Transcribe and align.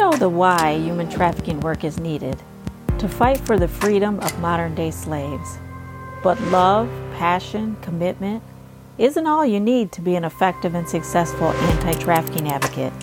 know 0.00 0.12
the 0.12 0.30
why 0.30 0.78
human 0.78 1.10
trafficking 1.10 1.60
work 1.60 1.84
is 1.84 2.00
needed 2.00 2.42
to 2.98 3.06
fight 3.06 3.38
for 3.38 3.58
the 3.58 3.68
freedom 3.68 4.18
of 4.20 4.40
modern 4.40 4.74
day 4.74 4.90
slaves. 4.90 5.58
But 6.22 6.40
love, 6.44 6.88
passion, 7.18 7.76
commitment 7.82 8.42
isn't 8.96 9.26
all 9.26 9.44
you 9.44 9.60
need 9.60 9.92
to 9.92 10.00
be 10.00 10.16
an 10.16 10.24
effective 10.24 10.74
and 10.74 10.88
successful 10.88 11.48
anti 11.48 11.92
trafficking 12.00 12.48
advocate. 12.48 12.94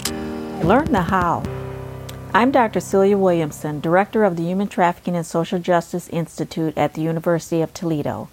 Learn 0.66 0.92
the 0.92 1.04
how. 1.04 1.44
I'm 2.34 2.50
Dr. 2.50 2.80
Celia 2.80 3.16
Williamson, 3.16 3.80
Director 3.80 4.24
of 4.24 4.36
the 4.36 4.46
Human 4.46 4.68
Trafficking 4.68 5.16
and 5.16 5.26
Social 5.26 5.60
Justice 5.60 6.10
Institute 6.10 6.76
at 6.76 6.96
the 6.96 7.02
University 7.02 7.62
of 7.62 7.76
Toledo. 7.76 8.28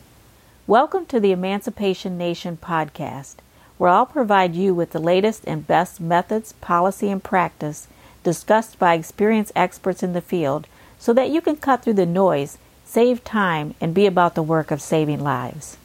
Welcome 0.66 1.04
to 1.06 1.20
the 1.20 1.32
Emancipation 1.32 2.16
Nation 2.16 2.56
podcast, 2.56 3.36
where 3.76 3.90
I'll 3.90 4.06
provide 4.06 4.54
you 4.54 4.74
with 4.74 4.92
the 4.92 4.98
latest 4.98 5.44
and 5.46 5.66
best 5.66 6.00
methods, 6.00 6.54
policy, 6.54 7.10
and 7.10 7.22
practice 7.22 7.88
discussed 8.24 8.78
by 8.80 8.94
experienced 8.94 9.52
experts 9.54 10.02
in 10.02 10.12
the 10.12 10.20
field 10.20 10.66
so 10.98 11.12
that 11.12 11.30
you 11.30 11.40
can 11.40 11.56
cut 11.56 11.82
through 11.82 11.92
the 11.92 12.06
noise, 12.06 12.58
save 12.84 13.22
time, 13.22 13.74
and 13.80 13.94
be 13.94 14.06
about 14.06 14.34
the 14.34 14.42
work 14.42 14.72
of 14.72 14.82
saving 14.82 15.22
lives. 15.22 15.76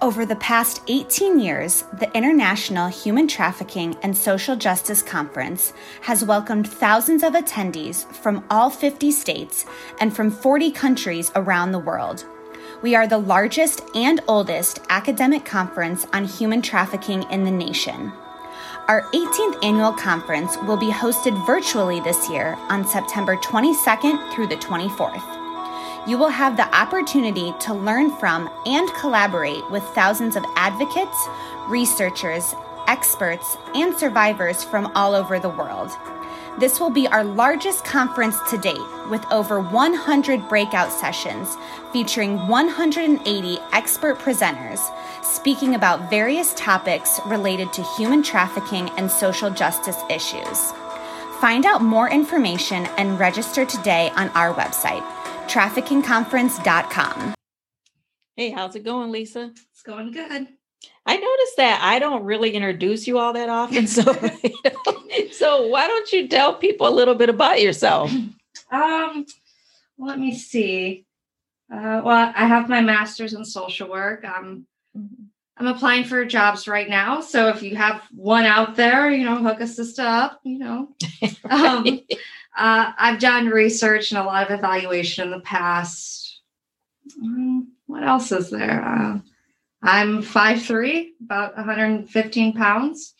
Over 0.00 0.24
the 0.24 0.36
past 0.36 0.80
18 0.86 1.40
years, 1.40 1.82
the 1.98 2.08
International 2.16 2.86
Human 2.86 3.26
Trafficking 3.26 3.96
and 4.00 4.16
Social 4.16 4.54
Justice 4.54 5.02
Conference 5.02 5.72
has 6.02 6.24
welcomed 6.24 6.68
thousands 6.68 7.24
of 7.24 7.32
attendees 7.32 8.06
from 8.14 8.44
all 8.48 8.70
50 8.70 9.10
states 9.10 9.66
and 10.00 10.14
from 10.14 10.30
40 10.30 10.70
countries 10.70 11.32
around 11.34 11.72
the 11.72 11.80
world. 11.80 12.24
We 12.80 12.94
are 12.94 13.08
the 13.08 13.18
largest 13.18 13.82
and 13.96 14.20
oldest 14.28 14.78
academic 14.88 15.44
conference 15.44 16.06
on 16.12 16.26
human 16.26 16.62
trafficking 16.62 17.24
in 17.32 17.42
the 17.42 17.50
nation. 17.50 18.12
Our 18.88 19.02
18th 19.12 19.62
annual 19.62 19.92
conference 19.92 20.56
will 20.66 20.78
be 20.78 20.90
hosted 20.90 21.44
virtually 21.44 22.00
this 22.00 22.30
year 22.30 22.56
on 22.70 22.86
September 22.86 23.36
22nd 23.36 24.32
through 24.32 24.46
the 24.46 24.56
24th 24.56 25.38
you 26.08 26.16
will 26.16 26.30
have 26.30 26.56
the 26.56 26.74
opportunity 26.74 27.52
to 27.60 27.74
learn 27.74 28.10
from 28.16 28.48
and 28.64 28.88
collaborate 28.94 29.68
with 29.70 29.82
thousands 29.88 30.36
of 30.36 30.44
advocates, 30.56 31.28
researchers, 31.68 32.54
experts, 32.86 33.58
and 33.74 33.94
survivors 33.94 34.64
from 34.64 34.90
all 34.94 35.14
over 35.14 35.38
the 35.38 35.50
world. 35.50 35.90
This 36.58 36.80
will 36.80 36.88
be 36.88 37.06
our 37.08 37.22
largest 37.22 37.84
conference 37.84 38.38
to 38.48 38.56
date 38.56 38.80
with 39.10 39.22
over 39.30 39.60
100 39.60 40.48
breakout 40.48 40.90
sessions 40.90 41.58
featuring 41.92 42.48
180 42.48 43.58
expert 43.72 44.18
presenters 44.18 44.80
speaking 45.28 45.74
about 45.74 46.10
various 46.10 46.54
topics 46.54 47.20
related 47.26 47.72
to 47.74 47.82
human 47.96 48.22
trafficking 48.22 48.88
and 48.90 49.10
social 49.10 49.50
justice 49.50 49.98
issues. 50.10 50.72
Find 51.40 51.66
out 51.66 51.82
more 51.82 52.10
information 52.10 52.86
and 52.96 53.18
register 53.18 53.64
today 53.64 54.10
on 54.16 54.28
our 54.30 54.54
website 54.54 55.06
traffickingconference.com. 55.48 57.34
Hey, 58.36 58.50
how's 58.50 58.76
it 58.76 58.84
going, 58.84 59.10
Lisa? 59.10 59.52
It's 59.72 59.82
going 59.82 60.12
good. 60.12 60.48
I 61.06 61.16
noticed 61.16 61.56
that 61.56 61.80
I 61.82 61.98
don't 61.98 62.24
really 62.24 62.50
introduce 62.50 63.06
you 63.06 63.18
all 63.18 63.32
that 63.32 63.48
often. 63.48 63.86
So, 63.86 64.02
you 64.42 64.50
know, 64.64 65.28
so 65.32 65.66
why 65.68 65.86
don't 65.86 66.12
you 66.12 66.28
tell 66.28 66.54
people 66.54 66.86
a 66.86 66.90
little 66.90 67.14
bit 67.14 67.30
about 67.30 67.60
yourself? 67.60 68.12
Um, 68.70 69.24
let 69.98 70.18
me 70.18 70.36
see. 70.36 71.06
Uh, 71.72 72.02
well, 72.04 72.32
I 72.34 72.46
have 72.46 72.68
my 72.68 72.80
master's 72.80 73.34
in 73.34 73.44
social 73.44 73.88
work. 73.88 74.24
Um, 74.24 74.32
mm-hmm. 74.34 74.60
I'm 75.56 75.66
applying 75.66 76.04
for 76.04 76.24
jobs 76.24 76.68
right 76.68 76.88
now. 76.88 77.20
So 77.20 77.48
if 77.48 77.62
you 77.62 77.74
have 77.76 78.02
one 78.12 78.44
out 78.44 78.76
there, 78.76 79.10
you 79.10 79.24
know, 79.24 79.36
hook 79.36 79.60
a 79.60 79.66
sister 79.66 80.02
up, 80.02 80.40
you 80.44 80.58
know. 80.58 80.88
um, 81.50 82.00
uh, 82.56 82.92
I've 82.96 83.18
done 83.18 83.48
research 83.48 84.12
and 84.12 84.20
a 84.20 84.24
lot 84.24 84.48
of 84.48 84.56
evaluation 84.56 85.24
in 85.24 85.30
the 85.32 85.40
past. 85.40 86.40
Um, 87.20 87.72
what 87.86 88.04
else 88.04 88.30
is 88.30 88.50
there? 88.50 88.84
Uh, 88.84 89.18
I'm 89.82 90.22
5'3, 90.22 91.08
about 91.24 91.56
115 91.56 92.52
pounds. 92.52 93.14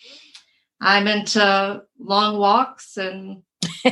I'm 0.81 1.09
into 1.09 1.83
long 1.99 2.39
walks 2.39 2.97
and 2.97 3.43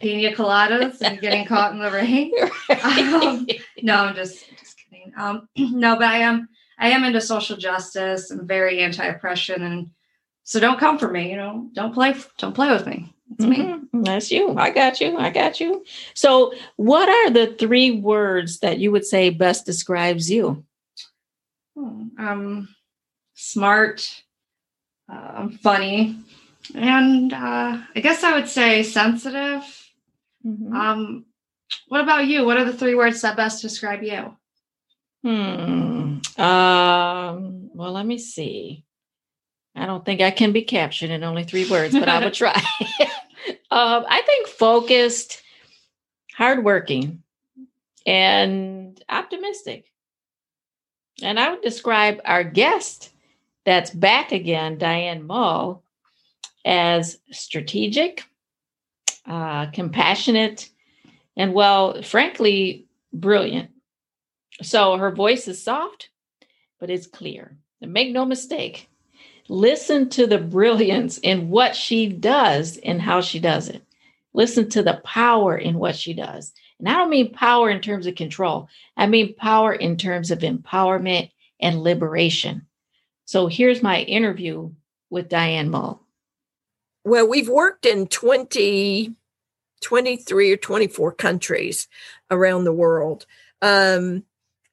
pina 0.00 0.32
coladas 0.36 1.00
and 1.00 1.20
getting 1.20 1.46
caught 1.46 1.72
in 1.72 1.80
the 1.80 1.90
rain. 1.90 2.32
Um, 2.84 3.46
no, 3.82 3.96
I'm 3.96 4.14
just 4.14 4.44
just 4.58 4.76
kidding. 4.78 5.12
Um, 5.16 5.48
no, 5.56 5.94
but 5.96 6.06
I 6.06 6.18
am 6.18 6.48
I 6.82 6.88
am 6.88 7.04
into 7.04 7.20
social 7.20 7.56
justice 7.56 8.32
and 8.32 8.42
very 8.42 8.80
anti-oppression, 8.80 9.62
and 9.62 9.90
so 10.42 10.58
don't 10.58 10.80
come 10.80 10.98
for 10.98 11.08
me. 11.08 11.30
You 11.30 11.36
know, 11.36 11.70
don't 11.74 11.94
play 11.94 12.12
don't 12.38 12.56
play 12.56 12.72
with 12.72 12.86
me. 12.86 13.14
It's 13.30 13.44
mm-hmm. 13.44 13.98
me. 14.00 14.04
That's 14.04 14.32
you. 14.32 14.58
I 14.58 14.70
got 14.70 15.00
you. 15.00 15.16
I 15.16 15.30
got 15.30 15.60
you. 15.60 15.84
So, 16.14 16.52
what 16.74 17.08
are 17.08 17.30
the 17.30 17.54
three 17.54 17.92
words 17.92 18.58
that 18.58 18.80
you 18.80 18.90
would 18.90 19.06
say 19.06 19.30
best 19.30 19.64
describes 19.64 20.28
you? 20.28 20.64
Hmm, 21.78 22.08
um, 22.18 22.68
smart, 23.34 24.24
uh, 25.08 25.50
funny, 25.62 26.16
and 26.74 27.32
uh, 27.32 27.78
I 27.94 28.00
guess 28.00 28.24
I 28.24 28.34
would 28.34 28.48
say 28.48 28.82
sensitive. 28.82 29.62
Mm-hmm. 30.44 30.74
Um, 30.74 31.26
what 31.86 32.00
about 32.00 32.26
you? 32.26 32.44
What 32.44 32.56
are 32.56 32.64
the 32.64 32.76
three 32.76 32.96
words 32.96 33.22
that 33.22 33.36
best 33.36 33.62
describe 33.62 34.02
you? 34.02 34.36
Hmm. 35.22 36.18
Um. 36.36 37.70
Well, 37.74 37.92
let 37.92 38.06
me 38.06 38.18
see. 38.18 38.84
I 39.74 39.86
don't 39.86 40.04
think 40.04 40.20
I 40.20 40.30
can 40.30 40.52
be 40.52 40.62
captured 40.62 41.10
in 41.10 41.24
only 41.24 41.44
three 41.44 41.68
words, 41.70 41.94
but 41.94 42.08
I 42.08 42.22
will 42.22 42.30
try. 42.42 42.52
um, 43.70 44.04
I 44.08 44.22
think 44.26 44.48
focused, 44.48 45.42
hardworking, 46.34 47.22
and 48.04 49.02
optimistic. 49.08 49.86
And 51.22 51.38
I 51.38 51.50
would 51.50 51.62
describe 51.62 52.20
our 52.24 52.44
guest 52.44 53.10
that's 53.64 53.90
back 53.90 54.32
again, 54.32 54.78
Diane 54.78 55.26
Mull, 55.26 55.82
as 56.64 57.18
strategic, 57.30 58.24
uh, 59.26 59.66
compassionate, 59.66 60.68
and 61.36 61.54
well, 61.54 62.02
frankly, 62.02 62.86
brilliant. 63.12 63.70
So 64.60 64.96
her 64.96 65.10
voice 65.10 65.48
is 65.48 65.62
soft, 65.62 66.10
but 66.78 66.90
it's 66.90 67.06
clear. 67.06 67.56
And 67.80 67.92
make 67.92 68.12
no 68.12 68.24
mistake, 68.24 68.88
Listen 69.48 70.08
to 70.08 70.26
the 70.26 70.38
brilliance 70.38 71.18
in 71.18 71.50
what 71.50 71.74
she 71.74 72.06
does 72.06 72.78
and 72.78 73.02
how 73.02 73.20
she 73.20 73.40
does 73.40 73.68
it. 73.68 73.82
Listen 74.32 74.68
to 74.70 74.82
the 74.82 75.00
power 75.04 75.56
in 75.56 75.78
what 75.78 75.96
she 75.96 76.14
does. 76.14 76.52
And 76.78 76.88
I 76.88 76.92
don't 76.94 77.10
mean 77.10 77.34
power 77.34 77.68
in 77.68 77.80
terms 77.80 78.06
of 78.06 78.14
control, 78.14 78.68
I 78.96 79.06
mean 79.06 79.34
power 79.34 79.72
in 79.72 79.96
terms 79.96 80.30
of 80.30 80.38
empowerment 80.40 81.30
and 81.60 81.82
liberation. 81.82 82.66
So 83.24 83.46
here's 83.46 83.82
my 83.82 84.00
interview 84.00 84.72
with 85.10 85.28
Diane 85.28 85.70
Mull. 85.70 86.02
Well, 87.04 87.28
we've 87.28 87.48
worked 87.48 87.84
in 87.84 88.06
20, 88.06 89.14
23 89.82 90.52
or 90.52 90.56
24 90.56 91.12
countries 91.12 91.88
around 92.30 92.64
the 92.64 92.72
world. 92.72 93.26
Um, 93.60 94.24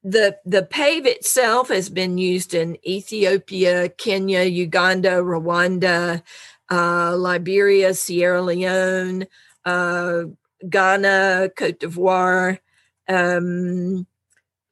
the 0.09 0.37
the 0.45 0.63
pave 0.63 1.05
itself 1.05 1.69
has 1.69 1.89
been 1.89 2.17
used 2.17 2.53
in 2.53 2.77
Ethiopia, 2.87 3.89
Kenya, 3.89 4.43
Uganda, 4.43 5.17
Rwanda, 5.17 6.23
uh, 6.71 7.15
Liberia, 7.15 7.93
Sierra 7.93 8.41
Leone, 8.41 9.27
uh, 9.65 10.23
Ghana, 10.67 11.51
Cote 11.55 11.79
d'Ivoire. 11.79 12.59
Um, 13.07 14.07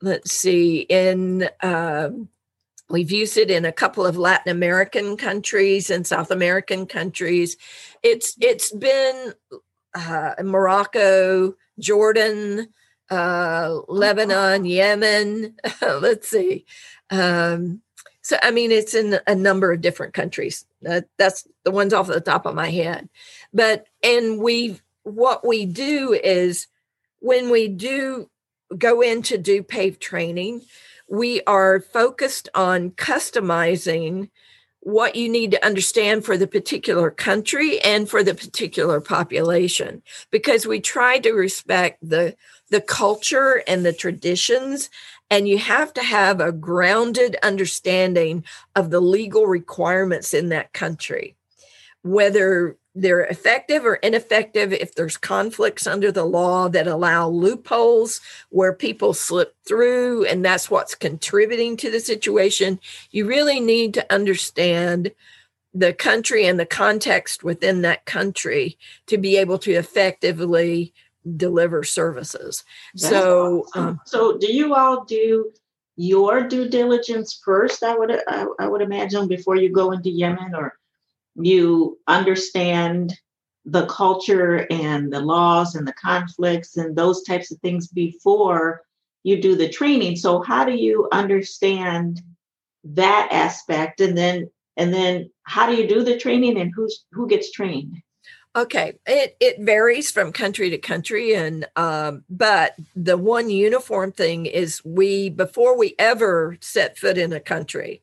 let's 0.01 0.31
see, 0.31 0.79
in 0.89 1.49
uh, 1.61 2.09
we've 2.89 3.11
used 3.11 3.37
it 3.37 3.51
in 3.51 3.65
a 3.65 3.71
couple 3.71 4.05
of 4.05 4.17
Latin 4.17 4.51
American 4.51 5.17
countries 5.17 5.89
and 5.91 6.05
South 6.05 6.31
American 6.31 6.87
countries. 6.87 7.57
It's 8.01 8.35
it's 8.41 8.71
been 8.71 9.33
uh, 9.94 10.33
Morocco, 10.44 11.56
Jordan 11.79 12.69
uh, 13.09 13.80
Lebanon, 13.88 14.65
Yemen. 14.65 15.56
let's 15.81 16.30
see. 16.30 16.65
Um, 17.09 17.81
so, 18.21 18.38
I 18.42 18.51
mean, 18.51 18.71
it's 18.71 18.94
in 18.94 19.19
a 19.25 19.36
number 19.36 19.71
of 19.71 19.81
different 19.81 20.13
countries. 20.13 20.65
Uh, 20.88 21.01
that's 21.18 21.48
the 21.63 21.71
ones 21.71 21.94
off 21.94 22.07
the 22.07 22.19
top 22.19 22.45
of 22.45 22.56
my 22.56 22.69
head. 22.69 23.07
But, 23.54 23.86
and 24.04 24.39
we, 24.39 24.80
what 25.04 25.48
we 25.48 25.65
do 25.65 26.13
is 26.13 26.68
when 27.19 27.50
we 27.50 27.69
do 27.69 28.30
go 28.77 29.01
in 29.01 29.21
to 29.24 29.38
do 29.38 29.63
PAVE 29.63 30.00
training, 30.00 30.62
we 31.10 31.42
are 31.48 31.80
focused 31.80 32.50
on 32.53 32.92
customizing 32.92 34.30
what 34.81 35.15
you 35.15 35.27
need 35.27 35.51
to 35.51 35.65
understand 35.65 36.24
for 36.24 36.38
the 36.38 36.48
particular 36.48 37.12
country 37.12 37.80
and 37.81 38.10
for 38.10 38.24
the 38.24 38.36
particular 38.36 39.01
population 39.01 40.01
because 40.31 40.65
we 40.65 40.80
try 40.80 41.19
to 41.19 41.33
respect 41.33 41.98
the 42.01 42.36
the 42.69 42.81
culture 42.81 43.63
and 43.67 43.85
the 43.85 43.93
traditions. 43.93 44.89
And 45.29 45.47
you 45.47 45.57
have 45.57 45.93
to 45.93 46.03
have 46.03 46.39
a 46.39 46.51
grounded 46.51 47.35
understanding 47.43 48.43
of 48.75 48.89
the 48.89 49.01
legal 49.01 49.45
requirements 49.45 50.33
in 50.33 50.49
that 50.49 50.73
country, 50.73 51.35
whether 52.01 52.77
they're 53.01 53.25
effective 53.25 53.85
or 53.85 53.95
ineffective 53.95 54.73
if 54.73 54.95
there's 54.95 55.17
conflicts 55.17 55.85
under 55.85 56.11
the 56.11 56.25
law 56.25 56.67
that 56.67 56.87
allow 56.87 57.29
loopholes 57.29 58.19
where 58.49 58.73
people 58.73 59.13
slip 59.13 59.55
through 59.67 60.25
and 60.25 60.43
that's 60.43 60.71
what's 60.71 60.95
contributing 60.95 61.77
to 61.77 61.91
the 61.91 61.99
situation 61.99 62.79
you 63.11 63.25
really 63.25 63.59
need 63.59 63.93
to 63.93 64.13
understand 64.13 65.11
the 65.75 65.93
country 65.93 66.47
and 66.47 66.59
the 66.59 66.65
context 66.65 67.43
within 67.43 67.83
that 67.83 68.05
country 68.05 68.77
to 69.05 69.17
be 69.17 69.37
able 69.37 69.59
to 69.59 69.73
effectively 69.73 70.91
deliver 71.35 71.83
services. 71.83 72.63
That's 72.94 73.09
so 73.09 73.65
awesome. 73.75 73.88
um, 73.88 74.01
so 74.06 74.38
do 74.38 74.51
you 74.51 74.75
all 74.75 75.03
do 75.06 75.51
your 75.95 76.47
due 76.47 76.69
diligence 76.69 77.41
first 77.44 77.81
i 77.81 77.97
would 77.97 78.12
I, 78.27 78.45
I 78.59 78.68
would 78.68 78.83
imagine 78.83 79.27
before 79.27 79.56
you 79.56 79.71
go 79.71 79.91
into 79.91 80.12
yemen 80.12 80.53
or 80.53 80.77
you 81.35 81.97
understand 82.07 83.18
the 83.68 83.85
culture 83.88 84.65
and 84.71 85.12
the 85.12 85.19
laws 85.19 85.75
and 85.75 85.85
the 85.85 85.94
conflicts 85.94 86.77
and 86.77 86.95
those 86.95 87.24
types 87.24 87.51
of 87.51 87.59
things 87.59 87.88
before 87.88 88.81
you 89.24 89.41
do 89.41 89.56
the 89.56 89.68
training? 89.68 90.15
So 90.15 90.41
how 90.41 90.63
do 90.63 90.74
you 90.74 91.09
understand 91.12 92.21
that 92.85 93.27
aspect? 93.31 94.00
And 94.00 94.18
then 94.18 94.50
and 94.77 94.94
then 94.94 95.29
how 95.44 95.69
do 95.69 95.75
you 95.75 95.88
do 95.88 96.03
the 96.03 96.18
training 96.18 96.57
and 96.57 96.71
who's 96.74 97.06
who 97.12 97.27
gets 97.27 97.51
trained 97.51 97.97
Okay, 98.57 98.98
it 99.06 99.38
it 99.39 99.59
varies 99.59 100.09
from 100.09 100.31
country 100.31 100.71
to 100.71 100.80
country, 100.80 101.36
and 101.36 101.68
um, 101.75 102.24
but 102.27 102.74
the 102.95 103.15
one 103.15 103.51
uniform 103.51 104.12
thing 104.12 104.48
is 104.48 104.83
we 104.83 105.30
before 105.30 105.77
we 105.77 105.94
ever 106.00 106.57
set 106.59 106.98
foot 106.98 107.19
in 107.19 107.33
a 107.33 107.39
country, 107.39 108.01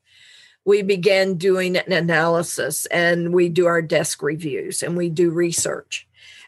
we 0.65 0.83
begin 0.83 1.39
doing 1.39 1.77
an 1.77 1.93
analysis, 1.93 2.87
and 2.87 3.35
we 3.35 3.49
do 3.49 3.67
our 3.67 3.83
desk 3.83 4.23
reviews, 4.23 4.81
and 4.85 4.97
we 4.97 5.09
do 5.09 5.33
research, 5.33 6.07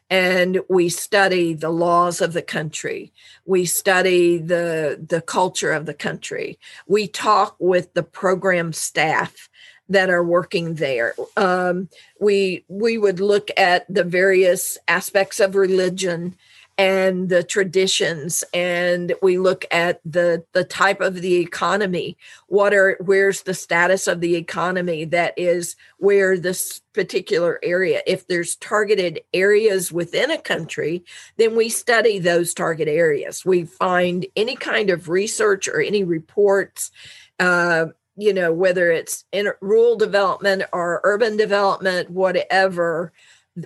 and 0.08 0.60
we 0.68 0.88
study 0.88 1.52
the 1.52 1.70
laws 1.70 2.20
of 2.20 2.32
the 2.32 2.42
country, 2.42 3.12
we 3.44 3.64
study 3.64 4.38
the 4.38 5.04
the 5.04 5.20
culture 5.20 5.72
of 5.72 5.84
the 5.84 5.94
country, 5.94 6.60
we 6.86 7.08
talk 7.08 7.56
with 7.58 7.92
the 7.94 8.04
program 8.04 8.72
staff 8.72 9.48
that 9.88 10.10
are 10.10 10.24
working 10.24 10.74
there. 10.74 11.14
Um, 11.36 11.88
we 12.20 12.64
we 12.68 12.98
would 12.98 13.20
look 13.20 13.50
at 13.56 13.86
the 13.92 14.04
various 14.04 14.78
aspects 14.88 15.40
of 15.40 15.54
religion 15.54 16.36
and 16.78 17.30
the 17.30 17.42
traditions 17.42 18.44
and 18.52 19.14
we 19.22 19.38
look 19.38 19.64
at 19.70 20.00
the 20.04 20.44
the 20.52 20.64
type 20.64 21.00
of 21.00 21.14
the 21.14 21.36
economy 21.36 22.18
what 22.48 22.74
are 22.74 22.98
where's 23.00 23.42
the 23.42 23.54
status 23.54 24.06
of 24.06 24.20
the 24.20 24.36
economy 24.36 25.04
that 25.04 25.32
is 25.38 25.74
where 25.98 26.38
this 26.38 26.82
particular 26.92 27.58
area 27.62 28.02
if 28.06 28.26
there's 28.26 28.56
targeted 28.56 29.20
areas 29.32 29.90
within 29.90 30.30
a 30.30 30.38
country 30.38 31.02
then 31.38 31.56
we 31.56 31.70
study 31.70 32.18
those 32.18 32.52
target 32.52 32.88
areas 32.88 33.44
we 33.44 33.64
find 33.64 34.26
any 34.36 34.54
kind 34.54 34.90
of 34.90 35.08
research 35.08 35.68
or 35.68 35.80
any 35.80 36.04
reports 36.04 36.90
uh, 37.38 37.86
you 38.16 38.32
know 38.32 38.52
whether 38.52 38.90
it's 38.90 39.24
in 39.32 39.48
rural 39.60 39.96
development 39.96 40.62
or 40.72 41.00
urban 41.04 41.36
development 41.36 42.10
whatever 42.10 43.12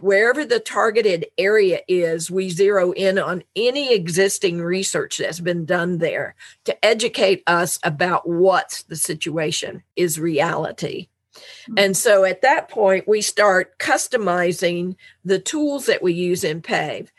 wherever 0.00 0.44
the 0.44 0.60
targeted 0.60 1.26
area 1.36 1.80
is 1.88 2.30
we 2.30 2.48
zero 2.48 2.92
in 2.92 3.18
on 3.18 3.42
any 3.56 3.92
existing 3.92 4.60
research 4.60 5.18
that's 5.18 5.40
been 5.40 5.64
done 5.64 5.98
there 5.98 6.36
to 6.64 6.84
educate 6.84 7.42
us 7.46 7.78
about 7.82 8.28
what 8.28 8.84
the 8.88 8.94
situation 8.94 9.82
is 9.96 10.20
reality. 10.20 11.08
Mm-hmm. 11.34 11.74
And 11.78 11.96
so 11.96 12.24
at 12.24 12.42
that 12.42 12.68
point 12.68 13.08
we 13.08 13.20
start 13.20 13.78
customizing 13.78 14.94
the 15.24 15.40
tools 15.40 15.86
that 15.86 16.02
we 16.02 16.12
use 16.12 16.44
in 16.44 16.62
pave 16.62 17.10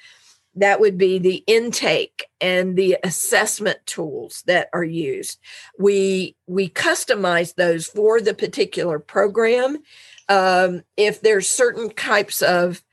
that 0.56 0.80
would 0.80 0.98
be 0.98 1.18
the 1.18 1.44
intake 1.48 2.26
and 2.42 2.76
the 2.76 2.98
assessment 3.04 3.80
tools 3.86 4.44
that 4.48 4.70
are 4.74 4.84
used. 4.84 5.40
We 5.80 6.36
we 6.48 6.70
customize 6.70 7.56
those 7.56 7.88
for 7.88 8.20
the 8.20 8.34
particular 8.34 9.00
program. 9.00 9.80
Um, 10.28 10.84
if 10.98 11.22
there's 11.22 11.48
certain 11.48 11.90
types 11.90 12.42
of 12.42 12.84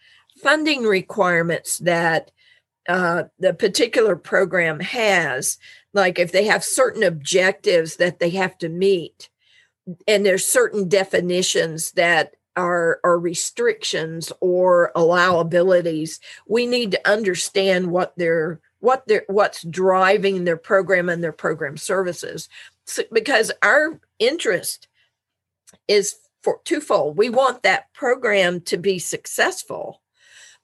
funding 0.41 0.85
requirements 0.85 1.79
that 1.79 2.31
uh, 2.89 3.25
the 3.39 3.53
particular 3.53 4.17
program 4.17 4.81
has 4.81 5.59
like 5.93 6.19
if 6.19 6.33
they 6.33 6.45
have 6.45 6.65
certain 6.65 7.03
objectives 7.03 7.97
that 7.97 8.19
they 8.19 8.31
have 8.31 8.57
to 8.59 8.69
meet 8.69 9.29
and 10.07 10.25
there's 10.25 10.47
certain 10.47 10.89
definitions 10.89 11.93
that 11.93 12.35
are 12.59 13.19
restrictions 13.19 14.33
or 14.41 14.93
allowabilities 14.95 16.19
we 16.47 16.67
need 16.67 16.91
to 16.91 17.11
understand 17.11 17.91
what 17.91 18.13
they're 18.17 18.61
what 18.81 19.07
they're 19.07 19.25
what's 19.29 19.63
driving 19.63 20.45
their 20.45 20.57
program 20.57 21.09
and 21.09 21.23
their 21.23 21.33
program 21.33 21.77
services. 21.77 22.49
So, 22.85 23.03
because 23.13 23.51
our 23.63 24.01
interest 24.19 24.89
is 25.89 26.17
for 26.43 26.61
twofold. 26.65 27.17
We 27.17 27.31
want 27.31 27.63
that 27.65 27.93
program 27.93 28.61
to 28.63 28.77
be 28.77 28.99
successful 28.99 30.01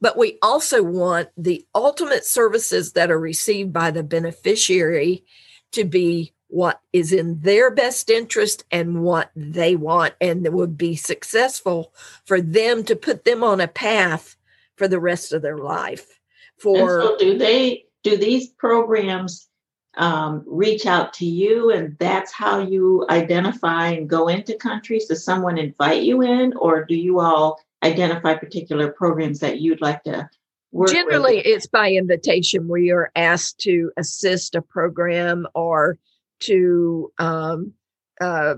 but 0.00 0.18
we 0.18 0.38
also 0.42 0.82
want 0.82 1.30
the 1.34 1.66
ultimate 1.74 2.26
services 2.26 2.92
that 2.92 3.10
are 3.10 3.18
received 3.18 3.72
by 3.72 3.90
the 3.90 4.02
beneficiary 4.02 5.24
to 5.72 5.84
be 5.84 6.33
what 6.48 6.80
is 6.92 7.12
in 7.12 7.40
their 7.40 7.70
best 7.70 8.10
interest 8.10 8.64
and 8.70 9.02
what 9.02 9.30
they 9.34 9.74
want 9.74 10.14
and 10.20 10.44
that 10.44 10.52
would 10.52 10.76
be 10.76 10.94
successful 10.94 11.92
for 12.24 12.40
them 12.40 12.84
to 12.84 12.94
put 12.94 13.24
them 13.24 13.42
on 13.42 13.60
a 13.60 13.68
path 13.68 14.36
for 14.76 14.86
the 14.88 15.00
rest 15.00 15.32
of 15.32 15.42
their 15.42 15.58
life 15.58 16.20
for 16.58 17.00
and 17.00 17.08
so 17.08 17.16
do 17.18 17.38
they 17.38 17.84
do 18.02 18.16
these 18.16 18.48
programs 18.48 19.48
um, 19.96 20.42
reach 20.46 20.86
out 20.86 21.12
to 21.14 21.26
you 21.26 21.70
and 21.70 21.96
that's 21.98 22.32
how 22.32 22.58
you 22.58 23.06
identify 23.10 23.88
and 23.88 24.08
go 24.08 24.28
into 24.28 24.54
countries 24.56 25.06
does 25.06 25.24
someone 25.24 25.56
invite 25.56 26.02
you 26.02 26.22
in 26.22 26.52
or 26.56 26.84
do 26.84 26.96
you 26.96 27.20
all 27.20 27.60
identify 27.84 28.34
particular 28.34 28.90
programs 28.90 29.38
that 29.40 29.60
you'd 29.60 29.80
like 29.80 30.02
to 30.02 30.28
work 30.72 30.90
generally 30.90 31.36
with? 31.36 31.46
it's 31.46 31.66
by 31.68 31.92
invitation 31.92 32.66
where 32.66 32.80
you're 32.80 33.12
asked 33.14 33.58
to 33.58 33.92
assist 33.96 34.56
a 34.56 34.62
program 34.62 35.46
or 35.54 35.96
to 36.40 37.12
um, 37.18 37.72
uh, 38.20 38.54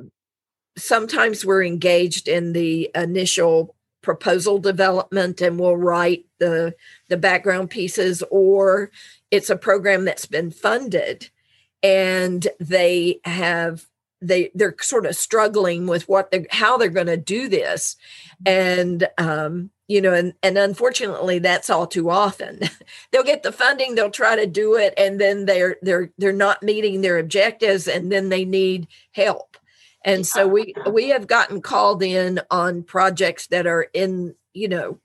sometimes 0.76 1.44
we're 1.44 1.64
engaged 1.64 2.28
in 2.28 2.52
the 2.52 2.90
initial 2.94 3.75
proposal 4.02 4.58
development 4.58 5.40
and 5.40 5.58
we'll 5.58 5.76
write 5.76 6.26
the 6.38 6.73
the 7.09 7.16
background 7.16 7.71
pieces 7.71 8.23
or 8.30 8.90
it's 9.33 9.50
a 9.50 9.56
program 9.56 10.04
that's 10.04 10.26
been 10.26 10.50
funded 10.50 11.28
and 11.83 12.47
they 12.61 13.18
have 13.25 13.87
they 14.21 14.50
they're 14.54 14.76
sort 14.80 15.06
of 15.06 15.16
struggling 15.16 15.87
with 15.87 16.09
what 16.09 16.30
they 16.30 16.47
how 16.50 16.76
they're 16.76 16.88
going 16.88 17.06
to 17.06 17.16
do 17.16 17.49
this. 17.49 17.97
And 18.45 19.09
um 19.18 19.71
you 19.88 20.00
know 20.00 20.12
and 20.12 20.35
and 20.43 20.59
unfortunately 20.59 21.38
that's 21.38 21.71
all 21.71 21.87
too 21.87 22.11
often. 22.11 22.61
They'll 23.11 23.23
get 23.23 23.43
the 23.43 23.52
funding 23.52 23.95
they'll 23.95 24.11
try 24.11 24.37
to 24.37 24.47
do 24.47 24.76
it 24.76 24.95
and 24.97 25.21
then 25.21 25.47
they're 25.47 25.76
they're 25.83 26.11
they're 26.19 26.33
not 26.33 26.62
meeting 26.62 27.00
their 27.00 27.19
objectives 27.19 27.88
and 27.88 28.11
then 28.11 28.28
they 28.28 28.45
need 28.45 28.88
help. 29.12 29.57
And 30.05 30.26
so 30.26 30.47
we 30.47 30.75
we 30.90 31.09
have 31.09 31.26
gotten 31.26 31.61
called 31.61 32.02
in 32.02 32.40
on 32.50 32.85
projects 32.85 33.49
that 33.49 33.66
are 33.66 33.88
in 33.93 34.35
you 34.52 34.69
know 34.69 34.99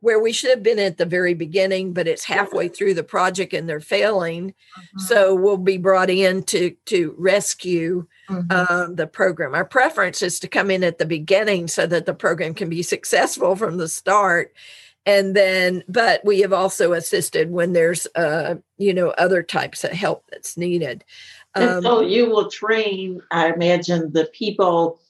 where 0.00 0.18
we 0.20 0.32
should 0.32 0.50
have 0.50 0.62
been 0.62 0.78
at 0.78 0.96
the 0.98 1.06
very 1.06 1.34
beginning 1.34 1.92
but 1.92 2.08
it's 2.08 2.24
halfway 2.24 2.68
through 2.68 2.94
the 2.94 3.02
project 3.02 3.52
and 3.52 3.68
they're 3.68 3.80
failing 3.80 4.54
so 4.96 5.34
we'll 5.34 5.56
be 5.56 5.76
brought 5.78 6.10
in 6.10 6.42
to 6.42 6.74
to 6.86 7.14
rescue 7.18 8.06
Mhm. 8.30 8.52
um, 8.70 8.94
the 8.94 9.08
program. 9.08 9.56
Our 9.56 9.64
preference 9.64 10.22
is 10.22 10.38
to 10.38 10.46
come 10.46 10.70
in 10.70 10.84
at 10.84 10.98
the 10.98 11.04
beginning 11.04 11.66
so 11.66 11.84
that 11.86 12.06
the 12.06 12.14
program 12.14 12.54
can 12.54 12.68
be 12.68 12.80
successful 12.82 13.56
from 13.56 13.76
the 13.76 13.88
start. 13.88 14.54
And 15.04 15.34
then, 15.34 15.82
but 15.88 16.24
we 16.24 16.38
have 16.42 16.52
also 16.52 16.92
assisted 16.92 17.50
when 17.50 17.72
there's, 17.72 18.06
uh, 18.14 18.56
you 18.78 18.94
know, 18.94 19.08
other 19.18 19.42
types 19.42 19.82
of 19.82 19.90
help 19.90 20.22
that's 20.30 20.56
needed. 20.56 21.02
And 21.56 21.70
Um, 21.70 21.82
so 21.82 22.00
you 22.02 22.30
will 22.30 22.48
train, 22.48 23.20
I 23.32 23.52
imagine, 23.52 24.12
the 24.12 24.26
people 24.26 25.00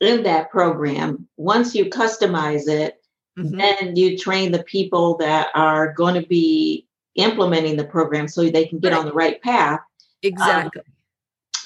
in 0.00 0.22
that 0.22 0.50
program. 0.50 1.28
Once 1.36 1.74
you 1.74 1.86
customize 1.90 2.68
it, 2.68 3.01
mhm. 3.38 3.58
then 3.58 3.96
you 3.96 4.16
train 4.18 4.52
the 4.52 4.62
people 4.64 5.16
that 5.18 5.48
are 5.54 5.92
going 5.92 6.20
to 6.20 6.26
be 6.26 6.86
implementing 7.14 7.76
the 7.76 7.84
program 7.84 8.28
so 8.28 8.48
they 8.48 8.66
can 8.66 8.78
get 8.78 8.92
on 8.92 9.04
the 9.04 9.12
right 9.12 9.40
path. 9.42 9.80
Exactly. 10.22 10.82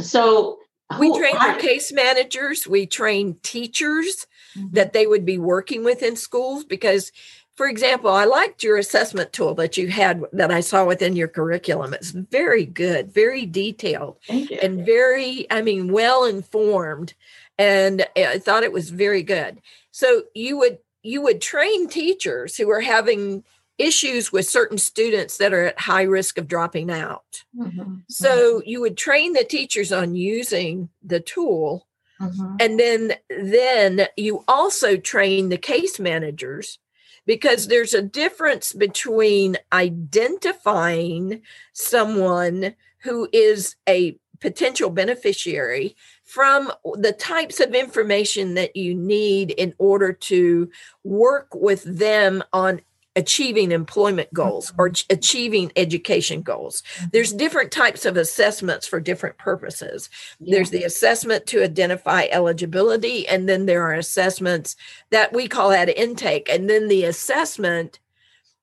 So 0.00 0.58
we 0.98 1.08
who- 1.08 1.18
train 1.18 1.36
our 1.36 1.56
case 1.56 1.92
managers, 1.92 2.66
we 2.66 2.86
train 2.86 3.38
teachers 3.42 4.26
Mhm. 4.56 4.72
that 4.72 4.92
they 4.92 5.06
would 5.06 5.24
be 5.24 5.38
working 5.38 5.84
with 5.84 6.02
in 6.02 6.16
schools 6.16 6.64
because 6.64 7.12
for 7.54 7.66
example 7.66 8.10
i 8.10 8.24
liked 8.24 8.62
your 8.62 8.76
assessment 8.76 9.32
tool 9.32 9.54
that 9.54 9.76
you 9.76 9.88
had 9.88 10.22
that 10.32 10.50
i 10.50 10.60
saw 10.60 10.84
within 10.84 11.16
your 11.16 11.28
curriculum 11.28 11.94
it's 11.94 12.10
very 12.10 12.64
good 12.64 13.10
very 13.12 13.46
detailed 13.46 14.18
and 14.28 14.84
very 14.84 15.46
i 15.50 15.62
mean 15.62 15.90
well 15.90 16.24
informed 16.24 17.14
and 17.58 18.06
i 18.16 18.38
thought 18.38 18.62
it 18.62 18.72
was 18.72 18.90
very 18.90 19.22
good 19.22 19.60
so 19.90 20.24
you 20.34 20.58
would 20.58 20.78
you 21.06 21.22
would 21.22 21.40
train 21.40 21.88
teachers 21.88 22.56
who 22.56 22.68
are 22.70 22.80
having 22.80 23.44
issues 23.78 24.32
with 24.32 24.48
certain 24.48 24.78
students 24.78 25.36
that 25.36 25.52
are 25.52 25.66
at 25.66 25.78
high 25.78 26.02
risk 26.02 26.38
of 26.38 26.48
dropping 26.48 26.90
out. 26.90 27.44
Mm-hmm. 27.56 27.96
So 28.08 28.62
you 28.64 28.80
would 28.80 28.96
train 28.96 29.32
the 29.32 29.44
teachers 29.44 29.92
on 29.92 30.14
using 30.14 30.88
the 31.04 31.20
tool 31.20 31.86
mm-hmm. 32.20 32.56
and 32.58 32.80
then 32.80 33.12
then 33.28 34.08
you 34.16 34.44
also 34.48 34.96
train 34.96 35.48
the 35.48 35.58
case 35.58 36.00
managers 36.00 36.78
because 37.26 37.68
there's 37.68 37.92
a 37.92 38.02
difference 38.02 38.72
between 38.72 39.56
identifying 39.72 41.42
someone 41.72 42.74
who 43.00 43.28
is 43.32 43.76
a 43.88 44.18
potential 44.40 44.90
beneficiary 44.90 45.96
from 46.26 46.72
the 46.96 47.12
types 47.12 47.60
of 47.60 47.72
information 47.74 48.54
that 48.54 48.76
you 48.76 48.94
need 48.94 49.52
in 49.52 49.72
order 49.78 50.12
to 50.12 50.68
work 51.04 51.48
with 51.54 51.84
them 51.84 52.42
on 52.52 52.80
achieving 53.14 53.72
employment 53.72 54.32
goals 54.34 54.72
or 54.76 54.90
mm-hmm. 54.90 55.14
achieving 55.14 55.72
education 55.76 56.42
goals. 56.42 56.82
Mm-hmm. 56.82 57.06
There's 57.12 57.32
different 57.32 57.70
types 57.70 58.04
of 58.04 58.16
assessments 58.16 58.86
for 58.86 59.00
different 59.00 59.38
purposes. 59.38 60.10
Yeah. 60.38 60.56
There's 60.56 60.70
the 60.70 60.82
assessment 60.82 61.46
to 61.46 61.62
identify 61.62 62.26
eligibility, 62.30 63.26
and 63.26 63.48
then 63.48 63.66
there 63.66 63.82
are 63.84 63.94
assessments 63.94 64.76
that 65.10 65.32
we 65.32 65.48
call 65.48 65.70
that 65.70 65.96
intake. 65.96 66.48
And 66.50 66.68
then 66.68 66.88
the 66.88 67.04
assessment 67.04 68.00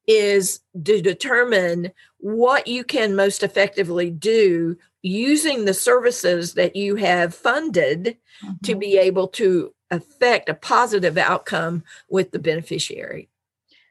is 0.05 0.59
to 0.83 1.01
determine 1.01 1.91
what 2.17 2.67
you 2.67 2.83
can 2.83 3.15
most 3.15 3.41
effectively 3.41 4.09
do 4.09 4.77
using 5.03 5.65
the 5.65 5.73
services 5.73 6.55
that 6.55 6.75
you 6.75 6.95
have 6.95 7.35
funded 7.35 8.17
mm-hmm. 8.43 8.53
to 8.63 8.75
be 8.75 8.97
able 8.97 9.27
to 9.27 9.73
affect 9.91 10.49
a 10.49 10.53
positive 10.55 11.17
outcome 11.17 11.83
with 12.09 12.31
the 12.31 12.39
beneficiary. 12.39 13.29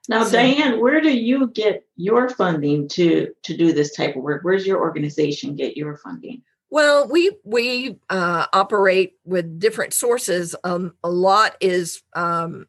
Now, 0.08 0.24
so, 0.24 0.32
Diane, 0.32 0.80
where 0.80 1.00
do 1.00 1.16
you 1.16 1.48
get 1.48 1.86
your 1.94 2.28
funding 2.28 2.88
to 2.88 3.28
to 3.44 3.56
do 3.56 3.72
this 3.72 3.94
type 3.94 4.16
of 4.16 4.22
work? 4.22 4.42
Where's 4.42 4.66
your 4.66 4.80
organization 4.80 5.54
get 5.54 5.76
your 5.76 5.96
funding? 5.98 6.42
Well, 6.70 7.06
we 7.06 7.36
we 7.44 7.98
uh, 8.10 8.46
operate 8.52 9.12
with 9.24 9.60
different 9.60 9.92
sources. 9.92 10.56
Um, 10.64 10.94
a 11.04 11.10
lot 11.10 11.56
is 11.60 12.02
um, 12.14 12.66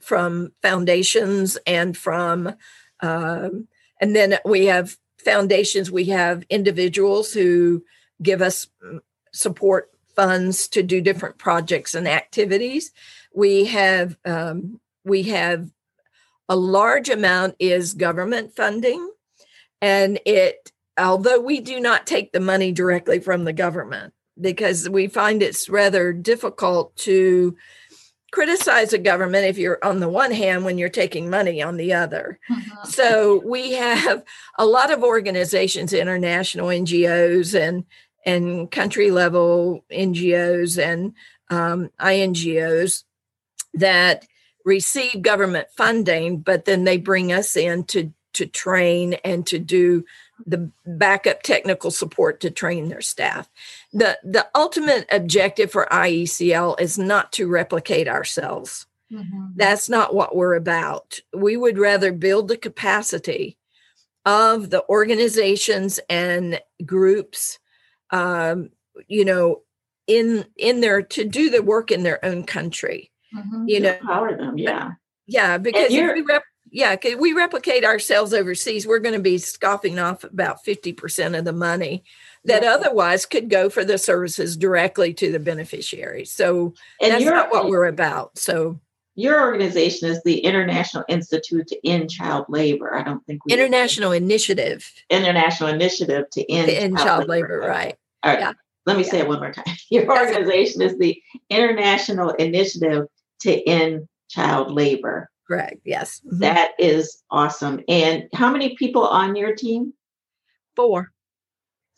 from 0.00 0.52
foundations 0.60 1.56
and 1.66 1.96
from, 1.96 2.54
um, 3.00 3.68
and 4.00 4.16
then 4.16 4.38
we 4.44 4.66
have 4.66 4.96
foundations. 5.24 5.90
We 5.90 6.04
have 6.06 6.44
individuals 6.50 7.32
who 7.32 7.84
give 8.22 8.42
us 8.42 8.66
mm, 8.84 9.00
support 9.32 9.90
funds 10.14 10.68
to 10.68 10.82
do 10.82 11.00
different 11.00 11.38
projects 11.38 11.94
and 11.94 12.06
activities. 12.06 12.92
We 13.34 13.64
have 13.66 14.16
um, 14.24 14.80
we 15.04 15.24
have 15.24 15.70
a 16.48 16.56
large 16.56 17.08
amount 17.08 17.56
is 17.58 17.94
government 17.94 18.54
funding, 18.54 19.10
and 19.80 20.20
it, 20.26 20.70
although 20.98 21.40
we 21.40 21.60
do 21.60 21.80
not 21.80 22.06
take 22.06 22.32
the 22.32 22.40
money 22.40 22.72
directly 22.72 23.20
from 23.20 23.44
the 23.44 23.52
government 23.52 24.12
because 24.40 24.88
we 24.88 25.06
find 25.06 25.42
it's 25.42 25.68
rather 25.68 26.12
difficult 26.12 26.94
to 26.96 27.56
criticize 28.32 28.90
the 28.90 28.98
government 28.98 29.44
if 29.44 29.58
you're 29.58 29.78
on 29.84 30.00
the 30.00 30.08
one 30.08 30.32
hand 30.32 30.64
when 30.64 30.78
you're 30.78 30.88
taking 30.88 31.30
money 31.30 31.62
on 31.62 31.76
the 31.76 31.92
other. 31.92 32.40
Mm-hmm. 32.50 32.88
So 32.88 33.42
we 33.44 33.72
have 33.74 34.24
a 34.58 34.66
lot 34.66 34.90
of 34.90 35.04
organizations, 35.04 35.92
international 35.92 36.68
NGOs 36.68 37.58
and 37.58 37.84
and 38.24 38.70
country 38.70 39.10
level 39.10 39.84
NGOs 39.90 40.82
and 40.82 41.12
um, 41.50 41.90
INGOs 42.00 43.04
that 43.74 44.26
receive 44.64 45.22
government 45.22 45.68
funding, 45.76 46.38
but 46.38 46.64
then 46.64 46.84
they 46.84 46.96
bring 46.96 47.32
us 47.32 47.56
in 47.56 47.84
to 47.84 48.12
to 48.34 48.46
train 48.46 49.14
and 49.24 49.46
to 49.46 49.58
do 49.58 50.04
the 50.46 50.70
backup 50.86 51.42
technical 51.42 51.90
support 51.90 52.40
to 52.40 52.50
train 52.50 52.88
their 52.88 53.02
staff. 53.02 53.48
The 53.92 54.18
the 54.24 54.46
ultimate 54.54 55.06
objective 55.10 55.70
for 55.70 55.86
IECL 55.90 56.80
is 56.80 56.98
not 56.98 57.32
to 57.32 57.46
replicate 57.46 58.08
ourselves. 58.08 58.86
Mm-hmm. 59.12 59.48
That's 59.56 59.88
not 59.88 60.14
what 60.14 60.34
we're 60.34 60.54
about. 60.54 61.18
We 61.34 61.56
would 61.56 61.78
rather 61.78 62.12
build 62.12 62.48
the 62.48 62.56
capacity 62.56 63.58
of 64.24 64.70
the 64.70 64.84
organizations 64.88 66.00
and 66.08 66.60
groups 66.84 67.58
um, 68.10 68.70
you 69.08 69.24
know 69.24 69.62
in 70.06 70.44
in 70.56 70.80
their 70.80 71.02
to 71.02 71.24
do 71.24 71.50
the 71.50 71.62
work 71.62 71.90
in 71.90 72.02
their 72.02 72.24
own 72.24 72.44
country 72.44 73.10
mm-hmm. 73.34 73.64
you 73.66 73.80
know 73.80 73.92
empower 73.94 74.36
them 74.36 74.58
yeah 74.58 74.92
yeah 75.26 75.58
because 75.58 75.92
if 75.92 76.14
we 76.14 76.22
rep- 76.22 76.42
yeah 76.70 76.96
we 77.18 77.32
replicate 77.32 77.84
ourselves 77.84 78.34
overseas 78.34 78.86
we're 78.86 78.98
going 78.98 79.14
to 79.14 79.20
be 79.20 79.38
scoffing 79.38 79.98
off 79.98 80.24
about 80.24 80.64
50% 80.64 81.38
of 81.38 81.44
the 81.44 81.52
money 81.52 82.04
that 82.44 82.64
otherwise 82.64 83.26
could 83.26 83.48
go 83.48 83.70
for 83.70 83.84
the 83.84 83.98
services 83.98 84.56
directly 84.56 85.14
to 85.14 85.30
the 85.30 85.38
beneficiary 85.38 86.24
so 86.24 86.74
and 87.00 87.12
that's 87.12 87.24
not 87.24 87.50
what 87.50 87.68
we're 87.68 87.86
about 87.86 88.36
so 88.38 88.78
your 89.14 89.42
organization 89.42 90.08
is 90.08 90.22
the 90.22 90.38
International 90.38 91.04
Institute 91.06 91.66
to 91.66 91.86
End 91.86 92.10
Child 92.10 92.46
Labor. 92.48 92.94
I 92.94 93.02
don't 93.02 93.22
think 93.26 93.44
we 93.44 93.52
International 93.52 94.12
Initiative. 94.12 94.90
International 95.10 95.68
Initiative 95.68 96.30
to 96.30 96.50
End, 96.50 96.68
to 96.68 96.74
end 96.74 96.96
Child, 96.96 97.06
child 97.06 97.28
Labor, 97.28 97.60
labor, 97.60 97.68
right? 97.68 97.96
All 98.22 98.32
right. 98.32 98.40
Yeah. 98.40 98.52
Let 98.86 98.96
me 98.96 99.04
yeah. 99.04 99.10
say 99.10 99.18
it 99.18 99.28
one 99.28 99.38
more 99.38 99.52
time. 99.52 99.64
Your 99.90 100.10
organization 100.10 100.80
is 100.80 100.96
the 100.98 101.20
International 101.50 102.30
Initiative 102.30 103.06
to 103.42 103.68
end 103.68 104.08
child 104.28 104.72
labor. 104.72 105.30
Correct. 105.46 105.80
Yes. 105.84 106.20
Mm-hmm. 106.26 106.38
That 106.38 106.72
is 106.78 107.22
awesome. 107.30 107.80
And 107.88 108.28
how 108.32 108.50
many 108.50 108.76
people 108.76 109.06
on 109.06 109.36
your 109.36 109.54
team? 109.54 109.92
Four. 110.74 111.11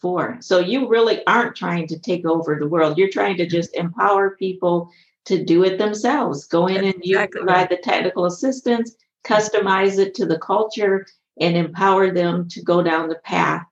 Four. 0.05 0.37
So 0.41 0.59
you 0.59 0.87
really 0.87 1.27
aren't 1.27 1.57
trying 1.57 1.87
to 1.87 1.99
take 1.99 2.27
over 2.27 2.57
the 2.57 2.69
world. 2.69 2.99
You're 2.99 3.09
trying 3.09 3.39
to 3.39 3.47
just 3.47 3.75
empower 3.75 4.37
people 4.37 4.91
to 5.25 5.43
do 5.43 5.65
it 5.65 5.79
themselves. 5.79 6.47
Go 6.47 6.67
in 6.67 6.83
That's 6.83 6.97
and 6.97 7.05
you 7.07 7.17
exactly 7.17 7.41
provide 7.41 7.57
right. 7.57 7.71
the 7.71 7.77
technical 7.79 8.27
assistance, 8.27 8.97
customize 9.25 9.99
it 9.99 10.15
to 10.17 10.27
the 10.27 10.39
culture, 10.39 11.07
and 11.41 11.57
empower 11.57 12.11
them 12.11 12.47
to 12.51 12.63
go 12.63 12.83
down 12.83 13.09
the 13.09 13.15
path 13.15 13.65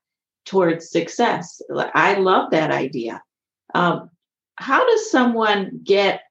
towards 0.47 0.89
success. 0.89 1.61
I 1.95 2.15
love 2.15 2.51
that 2.53 2.71
idea. 2.71 3.23
Um, 3.75 4.09
how 4.55 4.87
does 4.87 5.11
someone 5.11 5.83
get 5.85 6.23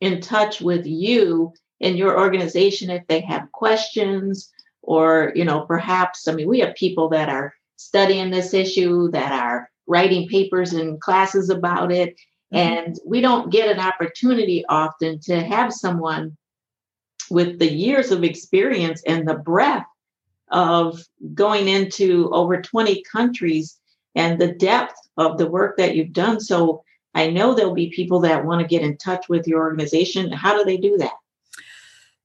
in 0.00 0.22
touch 0.22 0.62
with 0.62 0.86
you 0.86 1.52
in 1.80 1.98
your 1.98 2.18
organization 2.18 2.88
if 2.88 3.06
they 3.08 3.20
have 3.20 3.52
questions 3.52 4.50
or 4.80 5.32
you 5.34 5.44
know 5.44 5.62
perhaps 5.62 6.28
i 6.28 6.32
mean 6.32 6.46
we 6.46 6.60
have 6.60 6.74
people 6.74 7.08
that 7.08 7.28
are 7.28 7.54
studying 7.76 8.30
this 8.30 8.54
issue 8.54 9.10
that 9.10 9.32
are 9.32 9.70
writing 9.86 10.28
papers 10.28 10.72
and 10.72 11.00
classes 11.00 11.50
about 11.50 11.92
it 11.92 12.14
mm-hmm. 12.52 12.56
and 12.56 12.96
we 13.06 13.20
don't 13.20 13.52
get 13.52 13.68
an 13.68 13.80
opportunity 13.80 14.64
often 14.68 15.18
to 15.20 15.42
have 15.42 15.72
someone 15.72 16.36
with 17.30 17.58
the 17.58 17.70
years 17.70 18.10
of 18.10 18.24
experience 18.24 19.02
and 19.06 19.26
the 19.26 19.34
breadth 19.34 19.86
of 20.50 21.02
going 21.34 21.68
into 21.68 22.30
over 22.32 22.60
20 22.60 23.02
countries 23.10 23.78
and 24.14 24.40
the 24.40 24.52
depth 24.52 24.94
of 25.16 25.38
the 25.38 25.46
work 25.46 25.76
that 25.76 25.96
you've 25.96 26.12
done 26.12 26.40
so 26.40 26.82
I 27.14 27.30
know 27.30 27.54
there'll 27.54 27.74
be 27.74 27.90
people 27.90 28.20
that 28.20 28.44
want 28.44 28.60
to 28.60 28.66
get 28.66 28.82
in 28.82 28.96
touch 28.96 29.28
with 29.28 29.46
your 29.46 29.60
organization. 29.60 30.32
How 30.32 30.56
do 30.56 30.64
they 30.64 30.76
do 30.76 30.98
that? 30.98 31.12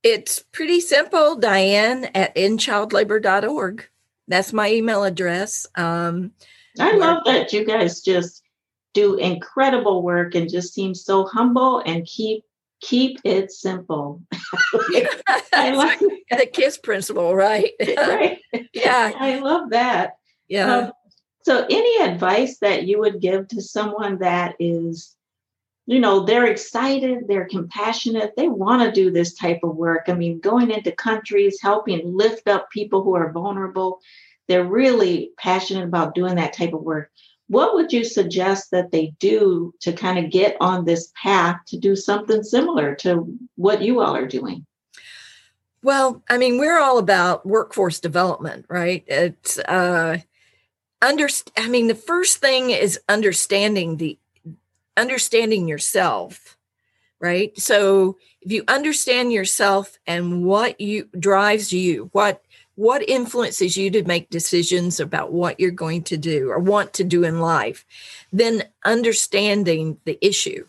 It's 0.02 0.44
pretty 0.52 0.82
simple, 0.82 1.36
Diane 1.36 2.06
at 2.16 2.36
endchildlabor.org. 2.36 3.88
That's 4.30 4.54
my 4.54 4.72
email 4.72 5.04
address. 5.04 5.68
Um, 5.76 6.32
I 6.80 6.96
love 6.96 7.24
that 7.26 7.52
you 7.52 7.66
guys 7.66 8.02
just 8.02 8.44
do 8.94 9.16
incredible 9.16 10.02
work 10.02 10.36
and 10.36 10.50
just 10.50 10.74
seem 10.74 10.96
so 10.96 11.26
humble 11.26 11.80
and 11.86 12.06
keep 12.06 12.44
keep 12.82 13.20
it 13.26 13.52
simple. 13.52 14.22
I 15.54 15.72
love 15.74 16.00
the 16.30 16.46
KISS 16.52 16.78
principle, 16.78 17.36
right? 17.36 17.72
right. 17.98 18.40
yeah. 18.74 19.12
I 19.18 19.40
love 19.40 19.72
that. 19.72 20.14
Yeah. 20.48 20.76
Um, 20.76 20.92
so, 21.44 21.66
any 21.70 22.04
advice 22.04 22.60
that 22.60 22.86
you 22.86 23.00
would 23.00 23.22
give 23.22 23.48
to 23.50 23.62
someone 23.62 24.20
that 24.20 24.56
is, 24.60 25.16
you 25.90 26.00
know, 26.00 26.20
they're 26.20 26.46
excited, 26.46 27.28
they're 27.28 27.48
compassionate, 27.48 28.36
they 28.38 28.48
want 28.48 28.84
to 28.84 28.92
do 28.92 29.10
this 29.10 29.34
type 29.34 29.62
of 29.64 29.76
work? 29.76 30.04
I 30.08 30.14
mean, 30.14 30.40
going 30.40 30.70
into 30.70 30.92
countries, 30.92 31.58
helping 31.60 32.16
lift 32.16 32.48
up 32.48 32.70
people 32.70 33.04
who 33.04 33.16
are 33.16 33.32
vulnerable, 33.32 34.00
they're 34.48 34.64
really 34.64 35.32
passionate 35.40 35.86
about 35.86 36.14
doing 36.14 36.36
that 36.36 36.54
type 36.54 36.74
of 36.74 36.84
work. 36.84 37.10
What 37.48 37.74
would 37.74 37.92
you 37.92 38.04
suggest 38.04 38.70
that 38.70 38.92
they 38.92 39.16
do 39.18 39.74
to 39.80 39.92
kind 39.92 40.24
of 40.24 40.30
get 40.30 40.58
on 40.62 40.86
this 40.86 41.12
path 41.20 41.58
to 41.70 41.78
do 41.80 41.96
something 41.96 42.44
similar 42.44 42.94
to 42.98 43.36
what 43.56 43.82
you 43.82 44.00
all 44.00 44.16
are 44.16 44.28
doing? 44.28 44.68
Well, 45.82 46.22
I 46.30 46.38
mean, 46.38 46.60
we're 46.60 46.78
all 46.78 47.00
about 47.00 47.48
workforce 47.48 48.00
development, 48.00 48.68
right? 48.70 49.04
It's 49.08 49.58
uh, 49.58 50.20
understand 51.02 51.54
i 51.66 51.70
mean 51.70 51.88
the 51.88 51.96
first 51.96 52.40
thing 52.40 52.72
is 52.72 53.00
understanding 53.08 53.96
the 53.96 54.18
understanding 55.00 55.68
yourself 55.68 56.58
right 57.20 57.60
so 57.60 58.18
if 58.42 58.52
you 58.52 58.64
understand 58.68 59.34
yourself 59.34 59.98
and 60.08 60.46
what 60.46 60.80
you 60.80 61.10
drives 61.18 61.74
you, 61.74 62.10
what 62.14 62.42
what 62.76 63.08
influences 63.10 63.76
you 63.76 63.92
to 63.92 64.04
make 64.06 64.30
decisions 64.30 65.02
about 65.02 65.34
what 65.34 65.60
you're 65.60 65.72
going 65.72 66.02
to 66.02 66.16
do 66.16 66.50
or 66.50 66.60
want 66.60 66.94
to 66.94 67.04
do 67.04 67.26
in 67.26 67.42
life, 67.42 67.86
then 68.32 68.64
understanding 68.86 69.98
the 70.06 70.18
issue. 70.26 70.66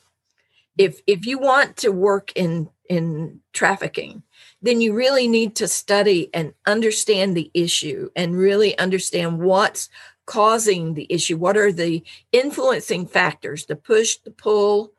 If 0.76 1.00
if 1.06 1.26
you 1.26 1.38
want 1.38 1.76
to 1.78 1.92
work 1.92 2.32
in 2.34 2.68
in 2.88 3.40
trafficking, 3.52 4.24
then 4.60 4.80
you 4.80 4.92
really 4.92 5.28
need 5.28 5.54
to 5.56 5.68
study 5.68 6.28
and 6.34 6.52
understand 6.66 7.36
the 7.36 7.50
issue 7.54 8.10
and 8.16 8.36
really 8.36 8.76
understand 8.78 9.38
what's 9.38 9.88
causing 10.30 10.94
the 10.94 11.08
issue. 11.10 11.36
What 11.36 11.56
are 11.56 11.72
the 11.72 12.04
influencing 12.30 13.08
factors, 13.08 13.66
the 13.66 13.74
push, 13.74 14.18
the 14.18 14.30
pull? 14.30 14.92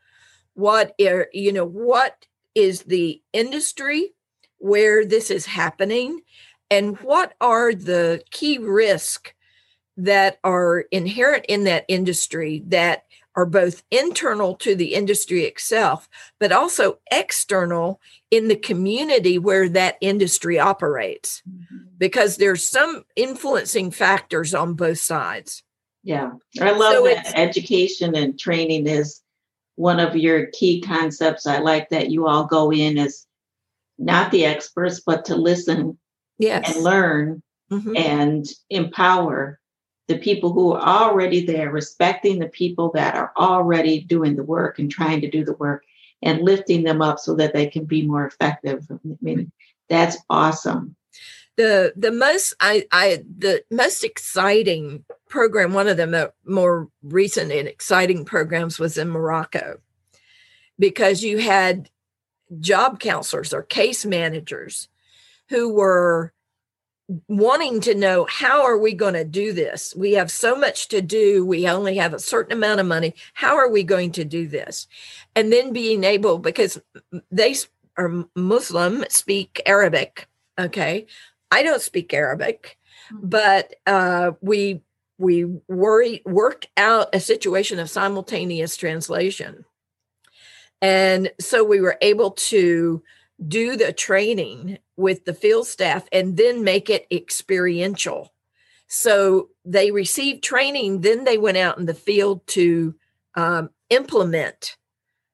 What 0.56 0.94
are, 1.02 1.30
you 1.32 1.54
know, 1.54 1.64
what 1.64 2.26
is 2.54 2.82
the 2.82 3.22
industry 3.32 4.12
where 4.58 5.06
this 5.06 5.32
is 5.32 5.46
happening? 5.46 6.20
And 6.70 6.98
what 6.98 7.34
are 7.40 7.74
the 7.74 8.22
key 8.30 8.58
risks 8.58 9.32
that 9.96 10.38
are 10.44 10.80
inherent 10.92 11.46
in 11.48 11.64
that 11.64 11.86
industry 11.88 12.64
that 12.68 13.06
are 13.36 13.46
both 13.46 13.84
internal 13.92 14.56
to 14.56 14.76
the 14.76 14.94
industry 14.94 15.44
itself, 15.46 16.10
but 16.40 16.52
also 16.52 17.00
external 17.12 18.02
in 18.30 18.48
the 18.48 18.56
community 18.56 19.38
where 19.38 19.70
that 19.70 19.98
industry 20.02 20.60
operates, 20.60 21.42
mm-hmm. 21.50 21.78
because 21.98 22.38
there's 22.38 22.66
some 22.66 23.04
influencing 23.16 23.92
factors 23.92 24.54
on 24.54 24.74
both 24.74 25.00
sides. 25.00 25.64
Yeah, 26.04 26.32
I 26.60 26.72
love 26.72 26.96
so 26.96 27.04
that 27.06 27.32
education 27.36 28.16
and 28.16 28.38
training 28.40 28.88
is 28.88 29.22
one 29.76 30.00
of 30.00 30.16
your 30.16 30.48
key 30.48 30.82
concepts. 30.82 31.46
I 31.46 31.60
like 31.60 31.90
that 31.90 32.10
you 32.10 32.28
all 32.28 32.46
go 32.46 32.72
in 32.72 32.98
as 32.98 33.28
not 33.98 34.32
the 34.32 34.46
experts, 34.46 35.02
but 35.06 35.26
to 35.26 35.36
listen 35.36 35.98
yes. 36.40 36.74
and 36.74 36.84
learn 36.84 37.44
mm-hmm. 37.72 37.96
and 37.96 38.46
empower 38.70 39.60
the 40.12 40.20
people 40.20 40.52
who 40.52 40.74
are 40.74 40.82
already 40.82 41.46
there, 41.46 41.72
respecting 41.72 42.40
the 42.40 42.50
people 42.50 42.92
that 42.94 43.16
are 43.16 43.32
already 43.38 44.02
doing 44.02 44.36
the 44.36 44.44
work 44.44 44.78
and 44.78 44.92
trying 44.92 45.22
to 45.22 45.30
do 45.30 45.46
the 45.46 45.54
work 45.54 45.84
and 46.22 46.42
lifting 46.42 46.84
them 46.84 47.02
up 47.02 47.20
so 47.20 47.36
that 47.36 47.54
they 47.54 47.68
can 47.68 47.86
be 47.86 48.06
more 48.06 48.26
effective. 48.26 48.86
I 48.92 48.98
mean, 49.22 49.52
that's 49.90 50.18
awesome. 50.30 50.96
The 51.58 51.94
the 51.96 52.12
most 52.12 52.54
I 52.60 52.86
I 52.92 53.24
the 53.38 53.64
most 53.72 54.04
exciting 54.04 55.04
program, 55.30 55.74
one 55.74 55.88
of 55.88 55.98
the 55.98 56.34
more 56.46 56.90
recent 57.04 57.52
and 57.52 57.68
exciting 57.68 58.26
programs 58.26 58.80
was 58.80 58.98
in 58.98 59.10
Morocco 59.10 59.80
because 60.80 61.24
you 61.24 61.38
had 61.40 61.90
job 62.60 63.00
counselors 63.00 63.54
or 63.54 63.64
case 63.64 64.06
managers 64.06 64.88
who 65.50 65.74
were 65.74 66.34
wanting 67.28 67.82
to 67.82 67.96
know 67.96 68.26
how 68.30 68.64
are 68.64 68.78
we 68.78 68.94
going 68.94 69.14
to 69.14 69.24
do 69.24 69.54
this? 69.54 69.94
We 69.96 70.14
have 70.14 70.32
so 70.32 70.56
much 70.56 70.88
to 70.90 71.02
do. 71.02 71.46
We 71.46 71.68
only 71.68 71.98
have 71.98 72.14
a 72.14 72.20
certain 72.20 72.54
amount 72.54 72.80
of 72.80 72.86
money. 72.86 73.16
How 73.34 73.56
are 73.58 73.70
we 73.70 73.84
going 73.84 74.12
to 74.14 74.26
do 74.26 74.48
this? 74.48 74.88
And 75.36 75.52
then 75.52 75.74
being 75.74 76.04
able 76.04 76.40
because 76.40 76.82
they 77.30 77.56
are 77.98 78.26
muslim 78.36 79.04
speak 79.10 79.62
arabic 79.66 80.28
okay? 80.58 81.06
I 81.52 81.64
don't 81.64 81.82
speak 81.82 82.14
arabic 82.14 82.78
mm-hmm. 83.12 83.28
but 83.28 83.76
uh, 83.86 84.32
we 84.42 84.82
we 85.22 85.46
worry 85.68 86.22
worked 86.26 86.68
out 86.76 87.14
a 87.14 87.20
situation 87.20 87.80
of 87.80 87.90
simultaneous 87.90 88.76
translation. 88.76 89.66
And 90.82 91.32
so 91.40 91.64
we 91.64 91.80
were 91.80 91.98
able 92.02 92.32
to 92.32 93.04
do 93.48 93.76
the 93.76 93.94
training 93.94 94.78
with 94.98 95.26
the 95.26 95.34
field 95.34 95.68
staff 95.68 96.08
and 96.12 96.38
then 96.38 96.64
make 96.64 96.90
it 96.90 97.08
experiential. 97.12 98.32
So 98.88 99.50
they 99.66 99.92
received 99.92 100.44
training, 100.44 101.02
then 101.02 101.24
they 101.24 101.38
went 101.38 101.58
out 101.58 101.78
in 101.78 101.86
the 101.86 101.94
field 101.94 102.46
to 102.48 102.96
um, 103.36 103.70
implement 103.90 104.76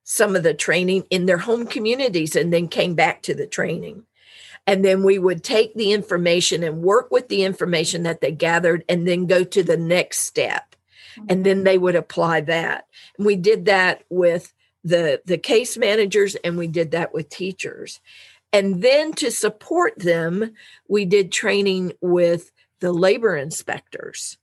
some 0.04 0.36
of 0.36 0.44
the 0.44 0.54
training 0.54 1.06
in 1.10 1.26
their 1.26 1.40
home 1.40 1.68
communities 1.68 2.36
and 2.36 2.54
then 2.54 2.68
came 2.68 2.96
back 2.96 3.22
to 3.24 3.34
the 3.34 3.48
training. 3.48 4.04
And 4.66 4.84
then 4.84 5.04
we 5.04 5.18
would 5.18 5.44
take 5.44 5.74
the 5.74 5.92
information 5.92 6.64
and 6.64 6.82
work 6.82 7.10
with 7.10 7.30
the 7.30 7.44
information 7.44 8.04
that 8.04 8.22
they 8.22 8.32
gathered 8.32 8.84
and 8.88 9.08
then 9.08 9.26
go 9.26 9.44
to 9.44 9.64
the 9.64 9.78
next 9.78 10.20
step. 10.20 10.76
And 11.30 11.46
then 11.46 11.64
they 11.64 11.78
would 11.78 11.96
apply 11.96 12.42
that. 12.42 12.86
And 13.18 13.26
we 13.26 13.36
did 13.36 13.66
that 13.66 14.04
with 14.10 14.54
the 14.88 15.22
the 15.26 15.38
case 15.38 15.78
managers 15.78 16.36
and 16.44 16.58
we 16.58 16.68
did 16.68 16.92
that 16.92 17.14
with 17.14 17.30
teachers. 17.30 18.00
And 18.54 18.82
then 18.82 19.14
to 19.14 19.30
support 19.30 20.00
them 20.00 20.54
we 20.88 21.06
did 21.06 21.32
training 21.32 21.94
with 22.02 22.52
the 22.80 22.94
labor 22.94 23.36
inspectors 23.36 24.38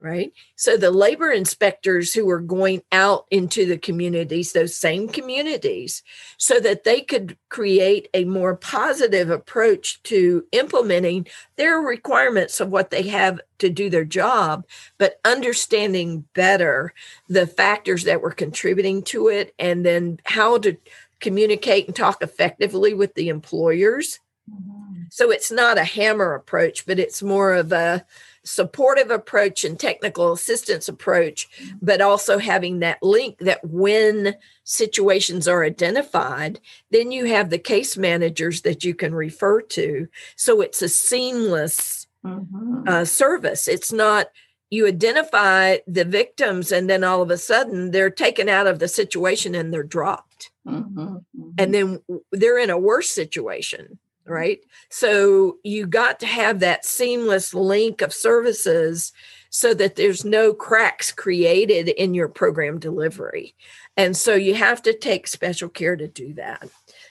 right 0.00 0.32
so 0.56 0.76
the 0.76 0.90
labor 0.90 1.30
inspectors 1.30 2.12
who 2.12 2.24
were 2.24 2.40
going 2.40 2.82
out 2.90 3.26
into 3.30 3.66
the 3.66 3.76
communities 3.76 4.52
those 4.52 4.74
same 4.74 5.08
communities 5.08 6.02
so 6.38 6.58
that 6.58 6.84
they 6.84 7.00
could 7.00 7.36
create 7.48 8.08
a 8.14 8.24
more 8.24 8.56
positive 8.56 9.30
approach 9.30 10.02
to 10.02 10.44
implementing 10.52 11.26
their 11.56 11.78
requirements 11.78 12.60
of 12.60 12.70
what 12.70 12.90
they 12.90 13.02
have 13.02 13.40
to 13.58 13.68
do 13.68 13.90
their 13.90 14.04
job 14.04 14.64
but 14.98 15.20
understanding 15.24 16.24
better 16.34 16.94
the 17.28 17.46
factors 17.46 18.04
that 18.04 18.22
were 18.22 18.30
contributing 18.30 19.02
to 19.02 19.28
it 19.28 19.54
and 19.58 19.84
then 19.84 20.18
how 20.24 20.56
to 20.56 20.76
communicate 21.20 21.86
and 21.86 21.94
talk 21.94 22.22
effectively 22.22 22.94
with 22.94 23.14
the 23.14 23.28
employers 23.28 24.18
mm-hmm. 24.50 25.02
so 25.10 25.30
it's 25.30 25.50
not 25.50 25.76
a 25.76 25.84
hammer 25.84 26.34
approach 26.34 26.86
but 26.86 26.98
it's 26.98 27.22
more 27.22 27.52
of 27.52 27.70
a 27.70 28.04
supportive 28.50 29.10
approach 29.10 29.64
and 29.64 29.78
technical 29.78 30.32
assistance 30.32 30.88
approach, 30.88 31.48
but 31.80 32.00
also 32.00 32.38
having 32.38 32.80
that 32.80 33.02
link 33.02 33.38
that 33.38 33.64
when 33.64 34.34
situations 34.64 35.46
are 35.46 35.64
identified, 35.64 36.60
then 36.90 37.12
you 37.12 37.26
have 37.26 37.50
the 37.50 37.58
case 37.58 37.96
managers 37.96 38.62
that 38.62 38.84
you 38.84 38.94
can 38.94 39.14
refer 39.14 39.60
to. 39.60 40.08
So 40.36 40.60
it's 40.60 40.82
a 40.82 40.88
seamless 40.88 42.08
mm-hmm. 42.24 42.82
uh, 42.86 43.04
service. 43.04 43.68
It's 43.68 43.92
not 43.92 44.26
you 44.70 44.86
identify 44.86 45.78
the 45.86 46.04
victims 46.04 46.70
and 46.70 46.88
then 46.88 47.02
all 47.02 47.22
of 47.22 47.30
a 47.30 47.38
sudden 47.38 47.90
they're 47.90 48.10
taken 48.10 48.48
out 48.48 48.68
of 48.68 48.78
the 48.78 48.88
situation 48.88 49.54
and 49.54 49.72
they're 49.72 49.82
dropped. 49.82 50.52
Mm-hmm. 50.66 51.00
Mm-hmm. 51.00 51.50
And 51.58 51.74
then 51.74 52.00
they're 52.30 52.58
in 52.58 52.70
a 52.70 52.78
worse 52.78 53.10
situation 53.10 53.98
right? 54.26 54.60
So 54.90 55.58
you 55.64 55.86
got 55.86 56.20
to 56.20 56.26
have 56.26 56.60
that 56.60 56.84
seamless 56.84 57.54
link 57.54 58.02
of 58.02 58.12
services 58.12 59.12
so 59.50 59.74
that 59.74 59.96
there's 59.96 60.24
no 60.24 60.54
cracks 60.54 61.10
created 61.10 61.88
in 61.88 62.14
your 62.14 62.28
program 62.28 62.78
delivery. 62.78 63.54
And 63.96 64.16
so 64.16 64.34
you 64.34 64.54
have 64.54 64.82
to 64.82 64.96
take 64.96 65.26
special 65.26 65.68
care 65.68 65.96
to 65.96 66.06
do 66.06 66.34
that. 66.34 66.68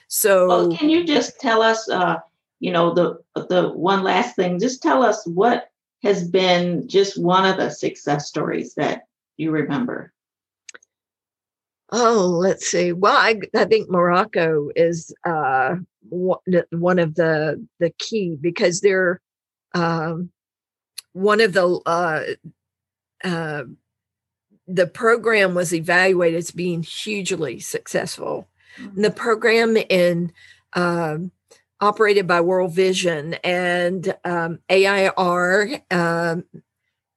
So 0.08 0.48
well, 0.48 0.76
can 0.76 0.88
you 0.88 1.04
just 1.04 1.38
tell 1.38 1.62
us 1.62 1.88
uh 1.88 2.16
you 2.58 2.72
know 2.72 2.92
the 2.92 3.18
the 3.34 3.70
one 3.70 4.02
last 4.02 4.34
thing 4.36 4.58
just 4.58 4.82
tell 4.82 5.02
us 5.02 5.24
what 5.26 5.70
has 6.02 6.28
been 6.28 6.88
just 6.88 7.20
one 7.20 7.46
of 7.46 7.58
the 7.58 7.70
success 7.70 8.28
stories 8.28 8.74
that 8.74 9.02
you 9.36 9.50
remember 9.50 10.12
Oh, 11.92 12.38
let's 12.40 12.68
see. 12.68 12.92
Well, 12.92 13.16
I, 13.16 13.40
I 13.56 13.64
think 13.64 13.90
Morocco 13.90 14.70
is 14.76 15.12
uh, 15.24 15.74
one 16.08 16.98
of 16.98 17.14
the 17.14 17.66
the 17.78 17.90
key 17.98 18.36
because 18.40 18.80
they're 18.80 19.20
um, 19.74 20.30
one 21.12 21.40
of 21.40 21.52
the 21.52 21.80
uh, 21.86 22.22
uh, 23.24 23.64
the 24.66 24.86
program 24.86 25.54
was 25.54 25.74
evaluated 25.74 26.38
as 26.38 26.50
being 26.50 26.82
hugely 26.82 27.60
successful. 27.60 28.46
Mm-hmm. 28.78 29.02
the 29.02 29.10
program 29.10 29.76
in 29.76 30.32
um, 30.74 31.32
operated 31.80 32.28
by 32.28 32.40
World 32.40 32.72
Vision 32.72 33.34
and 33.42 34.14
um, 34.24 34.60
AIR 34.70 35.82
um, 35.90 36.44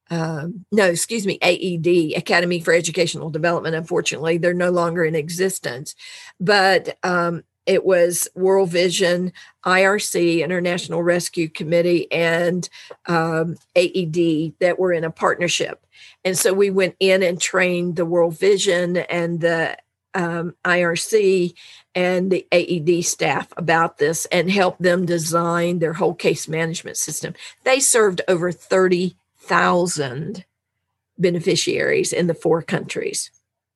um, 0.09 0.65
no, 0.71 0.85
excuse 0.85 1.25
me, 1.25 1.39
AED, 1.41 2.17
Academy 2.17 2.59
for 2.59 2.73
Educational 2.73 3.31
Development. 3.31 3.75
Unfortunately, 3.75 4.37
they're 4.37 4.53
no 4.53 4.69
longer 4.69 5.03
in 5.03 5.15
existence. 5.15 5.95
But 6.39 6.97
um, 7.03 7.43
it 7.65 7.85
was 7.85 8.27
World 8.35 8.69
Vision, 8.69 9.33
IRC, 9.65 10.43
International 10.43 11.03
Rescue 11.03 11.47
Committee, 11.47 12.11
and 12.11 12.67
um, 13.05 13.57
AED 13.75 14.53
that 14.59 14.77
were 14.77 14.93
in 14.93 15.03
a 15.03 15.11
partnership. 15.11 15.85
And 16.25 16.37
so 16.37 16.53
we 16.53 16.69
went 16.69 16.95
in 16.99 17.23
and 17.23 17.39
trained 17.39 17.95
the 17.95 18.05
World 18.05 18.37
Vision 18.37 18.97
and 18.97 19.41
the 19.41 19.77
um, 20.13 20.55
IRC 20.63 21.53
and 21.95 22.31
the 22.31 22.45
AED 22.51 23.05
staff 23.05 23.47
about 23.57 23.97
this 23.97 24.25
and 24.27 24.49
helped 24.51 24.81
them 24.81 25.05
design 25.05 25.79
their 25.79 25.93
whole 25.93 26.13
case 26.13 26.47
management 26.47 26.97
system. 26.97 27.33
They 27.63 27.79
served 27.79 28.21
over 28.27 28.51
30 28.51 29.15
thousand 29.43 30.45
beneficiaries 31.17 32.13
in 32.13 32.27
the 32.27 32.33
four 32.33 32.61
countries. 32.61 33.29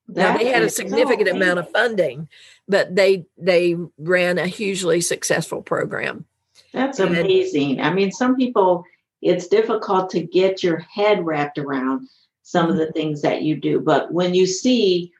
Now 0.07 0.37
they 0.37 0.45
had 0.47 0.63
a 0.63 0.69
significant 0.69 1.29
so 1.29 1.35
amount 1.35 1.59
of 1.59 1.69
funding, 1.71 2.29
but 2.67 2.95
they 2.95 3.25
they 3.37 3.75
ran 3.97 4.37
a 4.37 4.47
hugely 4.47 5.01
successful 5.01 5.61
program. 5.61 6.25
That's 6.73 6.99
amazing. 6.99 7.81
I 7.81 7.93
mean, 7.93 8.11
some 8.11 8.35
people 8.35 8.85
it's 9.21 9.47
difficult 9.47 10.09
to 10.11 10.21
get 10.21 10.63
your 10.63 10.77
head 10.77 11.25
wrapped 11.25 11.57
around 11.57 12.07
some 12.43 12.69
of 12.69 12.77
the 12.77 12.91
things 12.91 13.21
that 13.23 13.41
you 13.41 13.55
do, 13.55 13.79
but 13.79 14.13
when 14.13 14.33
you 14.33 14.45
see 14.45 15.11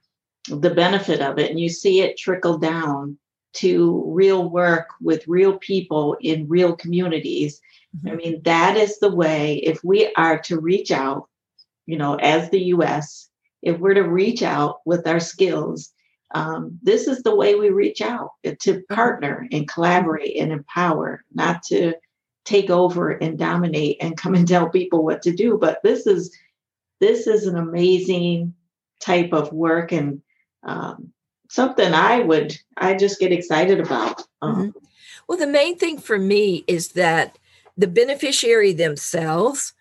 the 0.48 0.70
benefit 0.70 1.20
of 1.20 1.38
it 1.40 1.50
and 1.50 1.60
you 1.60 1.68
see 1.68 2.02
it 2.02 2.18
trickle 2.18 2.58
down 2.58 3.18
to 3.54 4.04
real 4.08 4.50
work 4.50 4.90
with 5.02 5.28
real 5.28 5.58
people 5.58 6.16
in 6.22 6.48
real 6.48 6.76
communities, 6.76 7.60
mm-hmm. 7.98 8.10
I 8.10 8.16
mean, 8.16 8.42
that 8.44 8.78
is 8.78 9.00
the 9.00 9.14
way 9.14 9.58
if 9.58 9.84
we 9.84 10.14
are 10.16 10.40
to 10.44 10.60
reach 10.60 10.92
out, 10.92 11.28
you 11.86 11.98
know, 11.98 12.16
as 12.16 12.50
the 12.50 12.66
US, 12.66 13.30
if 13.62 13.80
we're 13.80 13.96
to 13.96 14.04
reach 14.04 14.44
out 14.44 14.80
with 14.86 15.08
our 15.08 15.20
skills, 15.20 15.92
um, 16.34 16.78
this 16.82 17.08
is 17.08 17.24
the 17.24 17.36
way 17.36 17.56
we 17.56 17.70
reach 17.70 18.02
out 18.02 18.32
uh, 18.46 18.52
to 18.62 18.84
partner 18.90 19.48
and 19.52 19.68
collaborate 19.68 20.36
and 20.38 20.52
empower, 20.52 21.24
not 21.34 21.64
to 21.64 21.94
take 22.46 22.70
over 22.70 23.12
and 23.12 23.38
dominate 23.38 23.98
and 24.02 24.18
come 24.18 24.34
and 24.34 24.48
tell 24.48 24.70
people 24.70 25.04
what 25.04 25.22
to 25.22 25.32
do. 25.32 25.58
But 25.58 25.82
this 25.84 26.06
is 26.06 26.36
this 27.00 27.28
is 27.28 27.46
an 27.46 27.58
amazing 27.58 28.54
type 29.00 29.32
of 29.34 29.54
work 29.54 29.92
and 29.92 30.22
um, 30.64 31.12
something 31.50 31.94
I 31.94 32.20
would 32.20 32.58
I 32.76 32.96
just 32.96 33.20
get 33.20 33.32
excited 33.32 33.80
about. 33.80 34.24
Um, 34.42 34.56
mm-hmm. 34.56 34.80
Well, 35.28 35.38
the 35.38 35.48
main 35.48 35.78
thing 35.78 35.98
for 35.98 36.18
me 36.18 36.64
is 36.68 36.90
that 36.90 37.38
the 37.78 37.88
beneficiary 37.88 38.74
themselves 38.74 39.74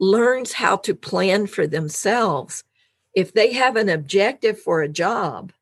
learns 0.00 0.54
how 0.54 0.76
to 0.76 0.94
plan 0.94 1.46
for 1.46 1.66
themselves 1.66 2.64
if 3.18 3.32
they 3.32 3.52
have 3.52 3.74
an 3.74 3.88
objective 3.88 4.60
for 4.60 4.80
a 4.80 4.88
job 4.88 5.52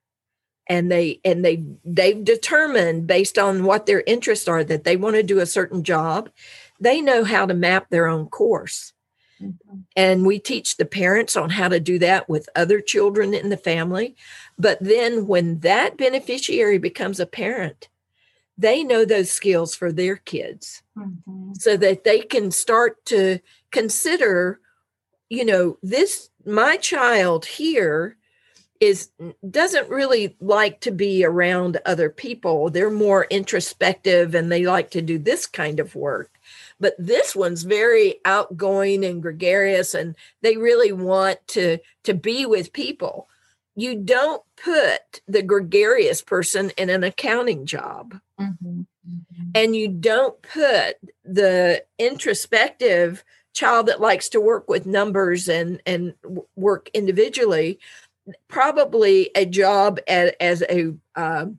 and 0.66 0.92
they 0.92 1.20
and 1.24 1.42
they 1.42 1.64
they've 1.86 2.22
determined 2.22 3.06
based 3.06 3.38
on 3.38 3.64
what 3.64 3.86
their 3.86 4.02
interests 4.06 4.46
are 4.46 4.62
that 4.62 4.84
they 4.84 4.94
want 4.94 5.16
to 5.16 5.22
do 5.22 5.38
a 5.38 5.46
certain 5.46 5.82
job 5.82 6.28
they 6.78 7.00
know 7.00 7.24
how 7.24 7.46
to 7.46 7.54
map 7.54 7.88
their 7.88 8.08
own 8.08 8.26
course 8.26 8.92
mm-hmm. 9.40 9.78
and 9.96 10.26
we 10.26 10.38
teach 10.38 10.76
the 10.76 10.84
parents 10.84 11.34
on 11.34 11.48
how 11.48 11.66
to 11.66 11.80
do 11.80 11.98
that 11.98 12.28
with 12.28 12.46
other 12.54 12.78
children 12.82 13.32
in 13.32 13.48
the 13.48 13.56
family 13.56 14.14
but 14.58 14.76
then 14.82 15.26
when 15.26 15.60
that 15.60 15.96
beneficiary 15.96 16.76
becomes 16.76 17.18
a 17.18 17.24
parent 17.24 17.88
they 18.58 18.84
know 18.84 19.06
those 19.06 19.30
skills 19.30 19.74
for 19.74 19.90
their 19.90 20.16
kids 20.16 20.82
mm-hmm. 20.94 21.54
so 21.54 21.74
that 21.74 22.04
they 22.04 22.18
can 22.18 22.50
start 22.50 23.02
to 23.06 23.38
consider 23.70 24.60
you 25.30 25.44
know 25.44 25.78
this 25.82 26.28
my 26.46 26.76
child 26.76 27.44
here 27.44 28.16
is 28.80 29.10
doesn't 29.48 29.88
really 29.88 30.36
like 30.40 30.80
to 30.80 30.90
be 30.90 31.24
around 31.24 31.78
other 31.86 32.10
people 32.10 32.70
they're 32.70 32.90
more 32.90 33.26
introspective 33.30 34.34
and 34.34 34.52
they 34.52 34.66
like 34.66 34.90
to 34.90 35.02
do 35.02 35.18
this 35.18 35.46
kind 35.46 35.80
of 35.80 35.94
work 35.94 36.38
but 36.78 36.94
this 36.98 37.34
one's 37.34 37.62
very 37.62 38.16
outgoing 38.24 39.04
and 39.04 39.22
gregarious 39.22 39.94
and 39.94 40.14
they 40.42 40.56
really 40.56 40.92
want 40.92 41.38
to 41.46 41.78
to 42.04 42.14
be 42.14 42.44
with 42.46 42.72
people 42.72 43.28
you 43.74 43.94
don't 43.94 44.42
put 44.62 45.20
the 45.26 45.42
gregarious 45.42 46.22
person 46.22 46.70
in 46.76 46.90
an 46.90 47.04
accounting 47.04 47.66
job 47.66 48.18
mm-hmm. 48.38 48.80
Mm-hmm. 49.08 49.50
and 49.54 49.74
you 49.74 49.88
don't 49.88 50.40
put 50.42 50.96
the 51.24 51.82
introspective 51.98 53.24
child 53.56 53.86
that 53.86 54.00
likes 54.00 54.28
to 54.28 54.40
work 54.40 54.68
with 54.68 54.86
numbers 54.86 55.48
and 55.48 55.80
and 55.86 56.14
work 56.54 56.90
individually 56.94 57.78
probably 58.48 59.30
a 59.36 59.46
job 59.46 59.98
as, 60.08 60.32
as 60.40 60.62
a 60.68 60.92
um, 61.14 61.58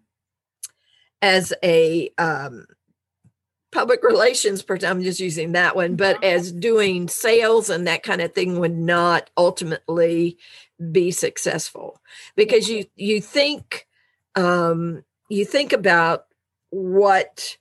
as 1.21 1.53
a 1.63 2.12
um, 2.17 2.65
public 3.71 4.03
relations 4.03 4.62
person 4.62 4.89
i'm 4.89 5.03
just 5.03 5.19
using 5.19 5.53
that 5.53 5.75
one 5.75 5.95
but 5.95 6.23
as 6.23 6.51
doing 6.51 7.07
sales 7.07 7.69
and 7.69 7.88
that 7.88 8.03
kind 8.03 8.21
of 8.21 8.33
thing 8.33 8.60
would 8.60 8.77
not 8.77 9.29
ultimately 9.38 10.38
be 10.91 11.12
successful. 11.12 12.01
Because 12.36 12.69
you 12.69 12.86
you 12.95 13.21
think 13.21 13.88
um, 14.36 15.03
you 15.29 15.45
think 15.45 15.73
about 15.73 16.25
what 16.69 17.57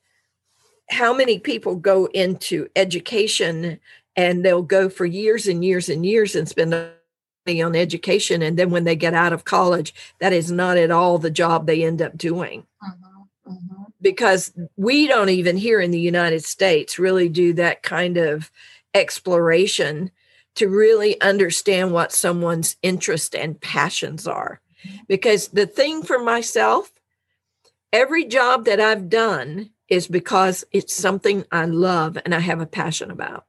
how 0.88 1.12
many 1.12 1.38
people 1.38 1.76
go 1.76 2.06
into 2.06 2.68
education 2.76 3.80
and 4.16 4.44
they'll 4.44 4.62
go 4.62 4.88
for 4.88 5.04
years 5.04 5.46
and 5.46 5.64
years 5.64 5.88
and 5.88 6.04
years 6.04 6.34
and 6.34 6.48
spend 6.48 6.70
money 6.70 7.62
on 7.62 7.76
education 7.76 8.42
and 8.42 8.58
then 8.58 8.70
when 8.70 8.84
they 8.84 8.96
get 8.96 9.14
out 9.14 9.32
of 9.32 9.44
college 9.44 9.94
that 10.20 10.32
is 10.32 10.50
not 10.50 10.76
at 10.76 10.90
all 10.90 11.18
the 11.18 11.30
job 11.30 11.66
they 11.66 11.84
end 11.84 12.02
up 12.02 12.16
doing 12.16 12.66
mm-hmm. 12.82 13.52
Mm-hmm. 13.52 13.82
because 14.00 14.52
we 14.76 15.06
don't 15.06 15.28
even 15.28 15.56
here 15.56 15.80
in 15.80 15.92
the 15.92 16.00
united 16.00 16.44
states 16.44 16.98
really 16.98 17.28
do 17.28 17.52
that 17.52 17.82
kind 17.82 18.16
of 18.16 18.50
exploration 18.94 20.10
to 20.56 20.68
really 20.68 21.20
understand 21.20 21.92
what 21.92 22.12
someone's 22.12 22.76
interest 22.82 23.36
and 23.36 23.60
passions 23.60 24.26
are 24.26 24.60
mm-hmm. 24.84 24.96
because 25.06 25.48
the 25.48 25.66
thing 25.66 26.02
for 26.02 26.18
myself 26.18 26.90
every 27.92 28.24
job 28.24 28.64
that 28.64 28.80
i've 28.80 29.08
done 29.08 29.70
is 29.88 30.08
because 30.08 30.64
it's 30.72 30.96
something 30.96 31.44
i 31.52 31.64
love 31.64 32.18
and 32.24 32.34
i 32.34 32.40
have 32.40 32.60
a 32.60 32.66
passion 32.66 33.12
about 33.12 33.44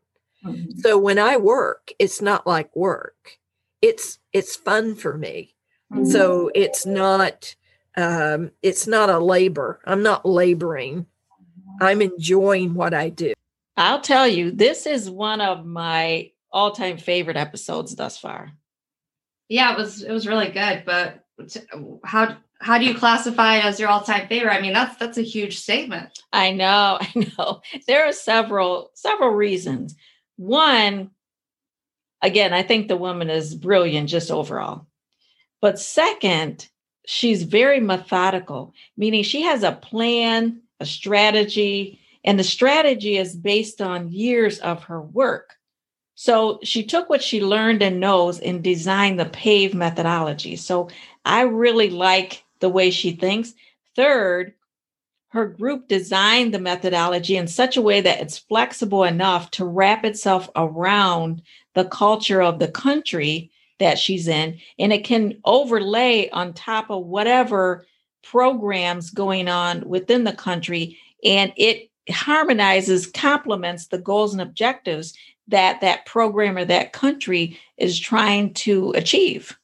Mm-hmm. 0.48 0.80
So 0.80 0.98
when 0.98 1.20
I 1.20 1.38
work, 1.38 1.92
it's 2.00 2.22
not 2.22 2.48
like 2.48 2.76
work. 2.76 3.38
It's 3.82 4.20
it's 4.34 4.56
fun 4.56 4.96
for 4.96 5.18
me. 5.18 5.56
Mm-hmm. 5.94 6.06
So 6.06 6.52
it's 6.54 6.86
not 6.86 7.56
um, 7.96 8.52
it's 8.62 8.88
not 8.88 9.10
a 9.10 9.20
labor. 9.20 9.80
I'm 9.86 10.04
not 10.04 10.26
laboring. 10.26 11.08
I'm 11.82 12.02
enjoying 12.02 12.74
what 12.74 12.94
I 12.94 13.10
do. 13.10 13.34
I'll 13.76 14.02
tell 14.02 14.28
you, 14.28 14.52
this 14.52 14.86
is 14.86 15.10
one 15.10 15.42
of 15.42 15.66
my 15.66 16.32
all-time 16.52 16.98
favorite 16.98 17.38
episodes 17.38 17.96
thus 17.96 18.18
far. 18.18 18.52
Yeah, 19.50 19.74
it 19.74 19.78
was 19.78 20.04
it 20.04 20.12
was 20.12 20.28
really 20.28 20.50
good, 20.50 20.84
but 20.86 21.24
how 22.04 22.38
how 22.60 22.80
do 22.80 22.86
you 22.86 22.96
classify 22.96 23.58
it 23.58 23.66
as 23.66 23.80
your 23.80 23.90
all-time 23.90 24.28
favorite? 24.28 24.54
I 24.54 24.62
mean, 24.62 24.74
that's 24.74 24.98
that's 24.98 25.18
a 25.18 25.24
huge 25.24 25.60
statement. 25.60 26.20
I 26.34 26.52
know, 26.52 26.98
I 27.02 27.32
know. 27.38 27.62
There 27.88 28.06
are 28.06 28.14
several 28.14 28.92
several 28.94 29.30
reasons. 29.30 29.96
One, 30.38 31.12
again, 32.21 32.54
I 32.54 32.63
think 32.63 32.88
the 32.88 32.97
woman 32.97 33.30
is 33.30 33.56
brilliant 33.56 34.10
just 34.10 34.32
overall. 34.32 34.88
But 35.62 35.80
second, 35.80 36.67
she's 37.06 37.43
very 37.43 37.80
methodical, 37.80 38.73
meaning 38.95 39.23
she 39.23 39.41
has 39.41 39.63
a 39.63 39.71
plan, 39.71 40.62
a 40.80 40.86
strategy, 40.86 42.00
and 42.23 42.39
the 42.39 42.43
strategy 42.43 43.17
is 43.17 43.36
based 43.36 43.82
on 43.82 44.12
years 44.12 44.60
of 44.60 44.84
her 44.84 45.02
work. 45.02 45.56
So 46.15 46.60
she 46.63 46.84
took 46.84 47.10
what 47.10 47.23
she 47.23 47.43
learned 47.43 47.82
and 47.84 48.00
knows 48.00 48.39
and 48.39 48.63
designed 48.63 49.19
the 49.19 49.26
PAVE 49.26 49.73
methodology. 49.73 50.56
So 50.56 50.89
I 51.26 51.41
really 51.41 51.89
like 51.89 52.43
the 52.60 52.69
way 52.69 52.89
she 52.89 53.12
thinks. 53.12 53.54
Third, 53.95 54.54
her 55.30 55.46
group 55.46 55.88
designed 55.88 56.54
the 56.54 56.60
methodology 56.60 57.36
in 57.36 57.48
such 57.48 57.78
a 57.78 57.82
way 57.82 58.02
that 58.02 58.22
it's 58.22 58.38
flexible 58.38 59.04
enough 59.04 59.52
to 59.52 59.66
wrap 59.66 60.06
itself 60.06 60.50
around 60.56 61.42
the 61.74 61.86
culture 61.86 62.42
of 62.42 62.60
the 62.60 62.68
country 62.68 63.52
that 63.80 64.00
she's 64.00 64.28
in 64.28 64.58
and 64.80 64.92
it 64.92 65.04
can 65.04 65.40
overlay 65.46 66.30
on 66.30 66.54
top 66.54 66.90
of 66.90 67.06
whatever 67.06 67.86
programs 68.24 69.10
going 69.10 69.48
on 69.48 69.88
within 69.88 70.24
the 70.24 70.34
country 70.34 70.98
and 71.24 71.54
it 71.58 71.90
harmonizes 72.10 73.06
complements 73.06 73.88
the 73.88 73.98
goals 73.98 74.34
and 74.34 74.42
objectives 74.42 75.13
that 75.48 75.82
that 75.82 76.06
program 76.06 76.58
or 76.58 76.66
that 76.66 76.94
country 76.94 77.60
is 77.78 78.00
trying 78.00 78.54
to 78.54 78.92
achieve. 78.92 79.58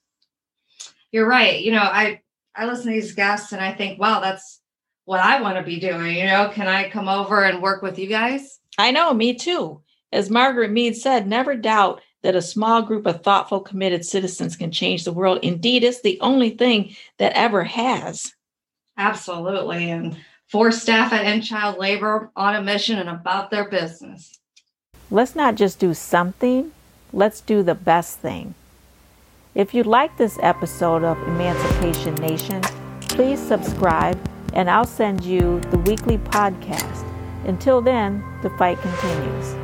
You're 1.12 1.28
right. 1.28 1.62
You 1.62 1.72
know 1.72 1.82
i 1.82 2.22
i 2.56 2.66
listen 2.66 2.86
to 2.86 2.92
these 2.92 3.16
guests 3.16 3.52
and 3.52 3.62
i 3.62 3.72
think 3.72 4.00
wow 4.00 4.20
that's 4.20 4.60
what 5.06 5.20
I 5.20 5.42
want 5.42 5.58
to 5.58 5.64
be 5.64 5.80
doing. 5.80 6.18
You 6.18 6.26
know, 6.26 6.50
can 6.54 6.68
I 6.68 6.90
come 6.90 7.10
over 7.10 7.44
and 7.44 7.62
work 7.62 7.82
with 7.82 8.00
you 8.00 8.08
guys? 8.08 8.60
I 8.78 8.92
know, 8.92 9.14
me 9.14 9.34
too. 9.34 9.82
As 10.12 10.30
Margaret 10.30 10.72
Mead 10.72 10.96
said, 10.96 11.28
never 11.28 11.56
doubt 11.56 12.02
that 12.22 12.36
a 12.36 12.42
small 12.42 12.82
group 12.82 13.06
of 13.06 13.22
thoughtful, 13.22 13.60
committed 13.60 14.06
citizens 14.06 14.56
can 14.56 14.72
change 14.72 15.04
the 15.04 15.12
world. 15.12 15.40
Indeed, 15.42 15.84
it's 15.84 16.02
the 16.02 16.20
only 16.22 16.52
thing 16.52 16.96
that 17.18 17.34
ever 17.34 17.64
has. 17.64 18.34
Absolutely. 18.98 19.90
And 19.90 20.18
for 20.48 20.72
staff 20.72 21.12
at 21.12 21.26
End 21.26 21.44
Child 21.44 21.78
Labor 21.80 22.32
on 22.36 22.56
a 22.56 22.62
mission 22.62 23.00
and 23.00 23.10
about 23.10 23.52
their 23.52 23.68
business. 23.68 24.40
Let's 25.12 25.36
not 25.36 25.56
just 25.56 25.80
do 25.80 25.94
something, 25.94 26.72
let's 27.12 27.42
do 27.42 27.62
the 27.62 27.76
best 27.76 28.20
thing. 28.20 28.56
If 29.54 29.74
you 29.74 29.84
like 29.84 30.18
this 30.18 30.40
episode 30.42 31.04
of 31.04 31.18
Emancipation 31.28 32.16
Nation, 32.16 32.62
please 33.02 33.40
subscribe 33.40 34.18
and 34.54 34.70
I'll 34.70 34.86
send 34.86 35.24
you 35.26 35.60
the 35.72 35.78
weekly 35.80 36.18
podcast. 36.18 37.06
Until 37.46 37.82
then, 37.82 38.24
the 38.42 38.50
fight 38.52 38.80
continues. 38.82 39.63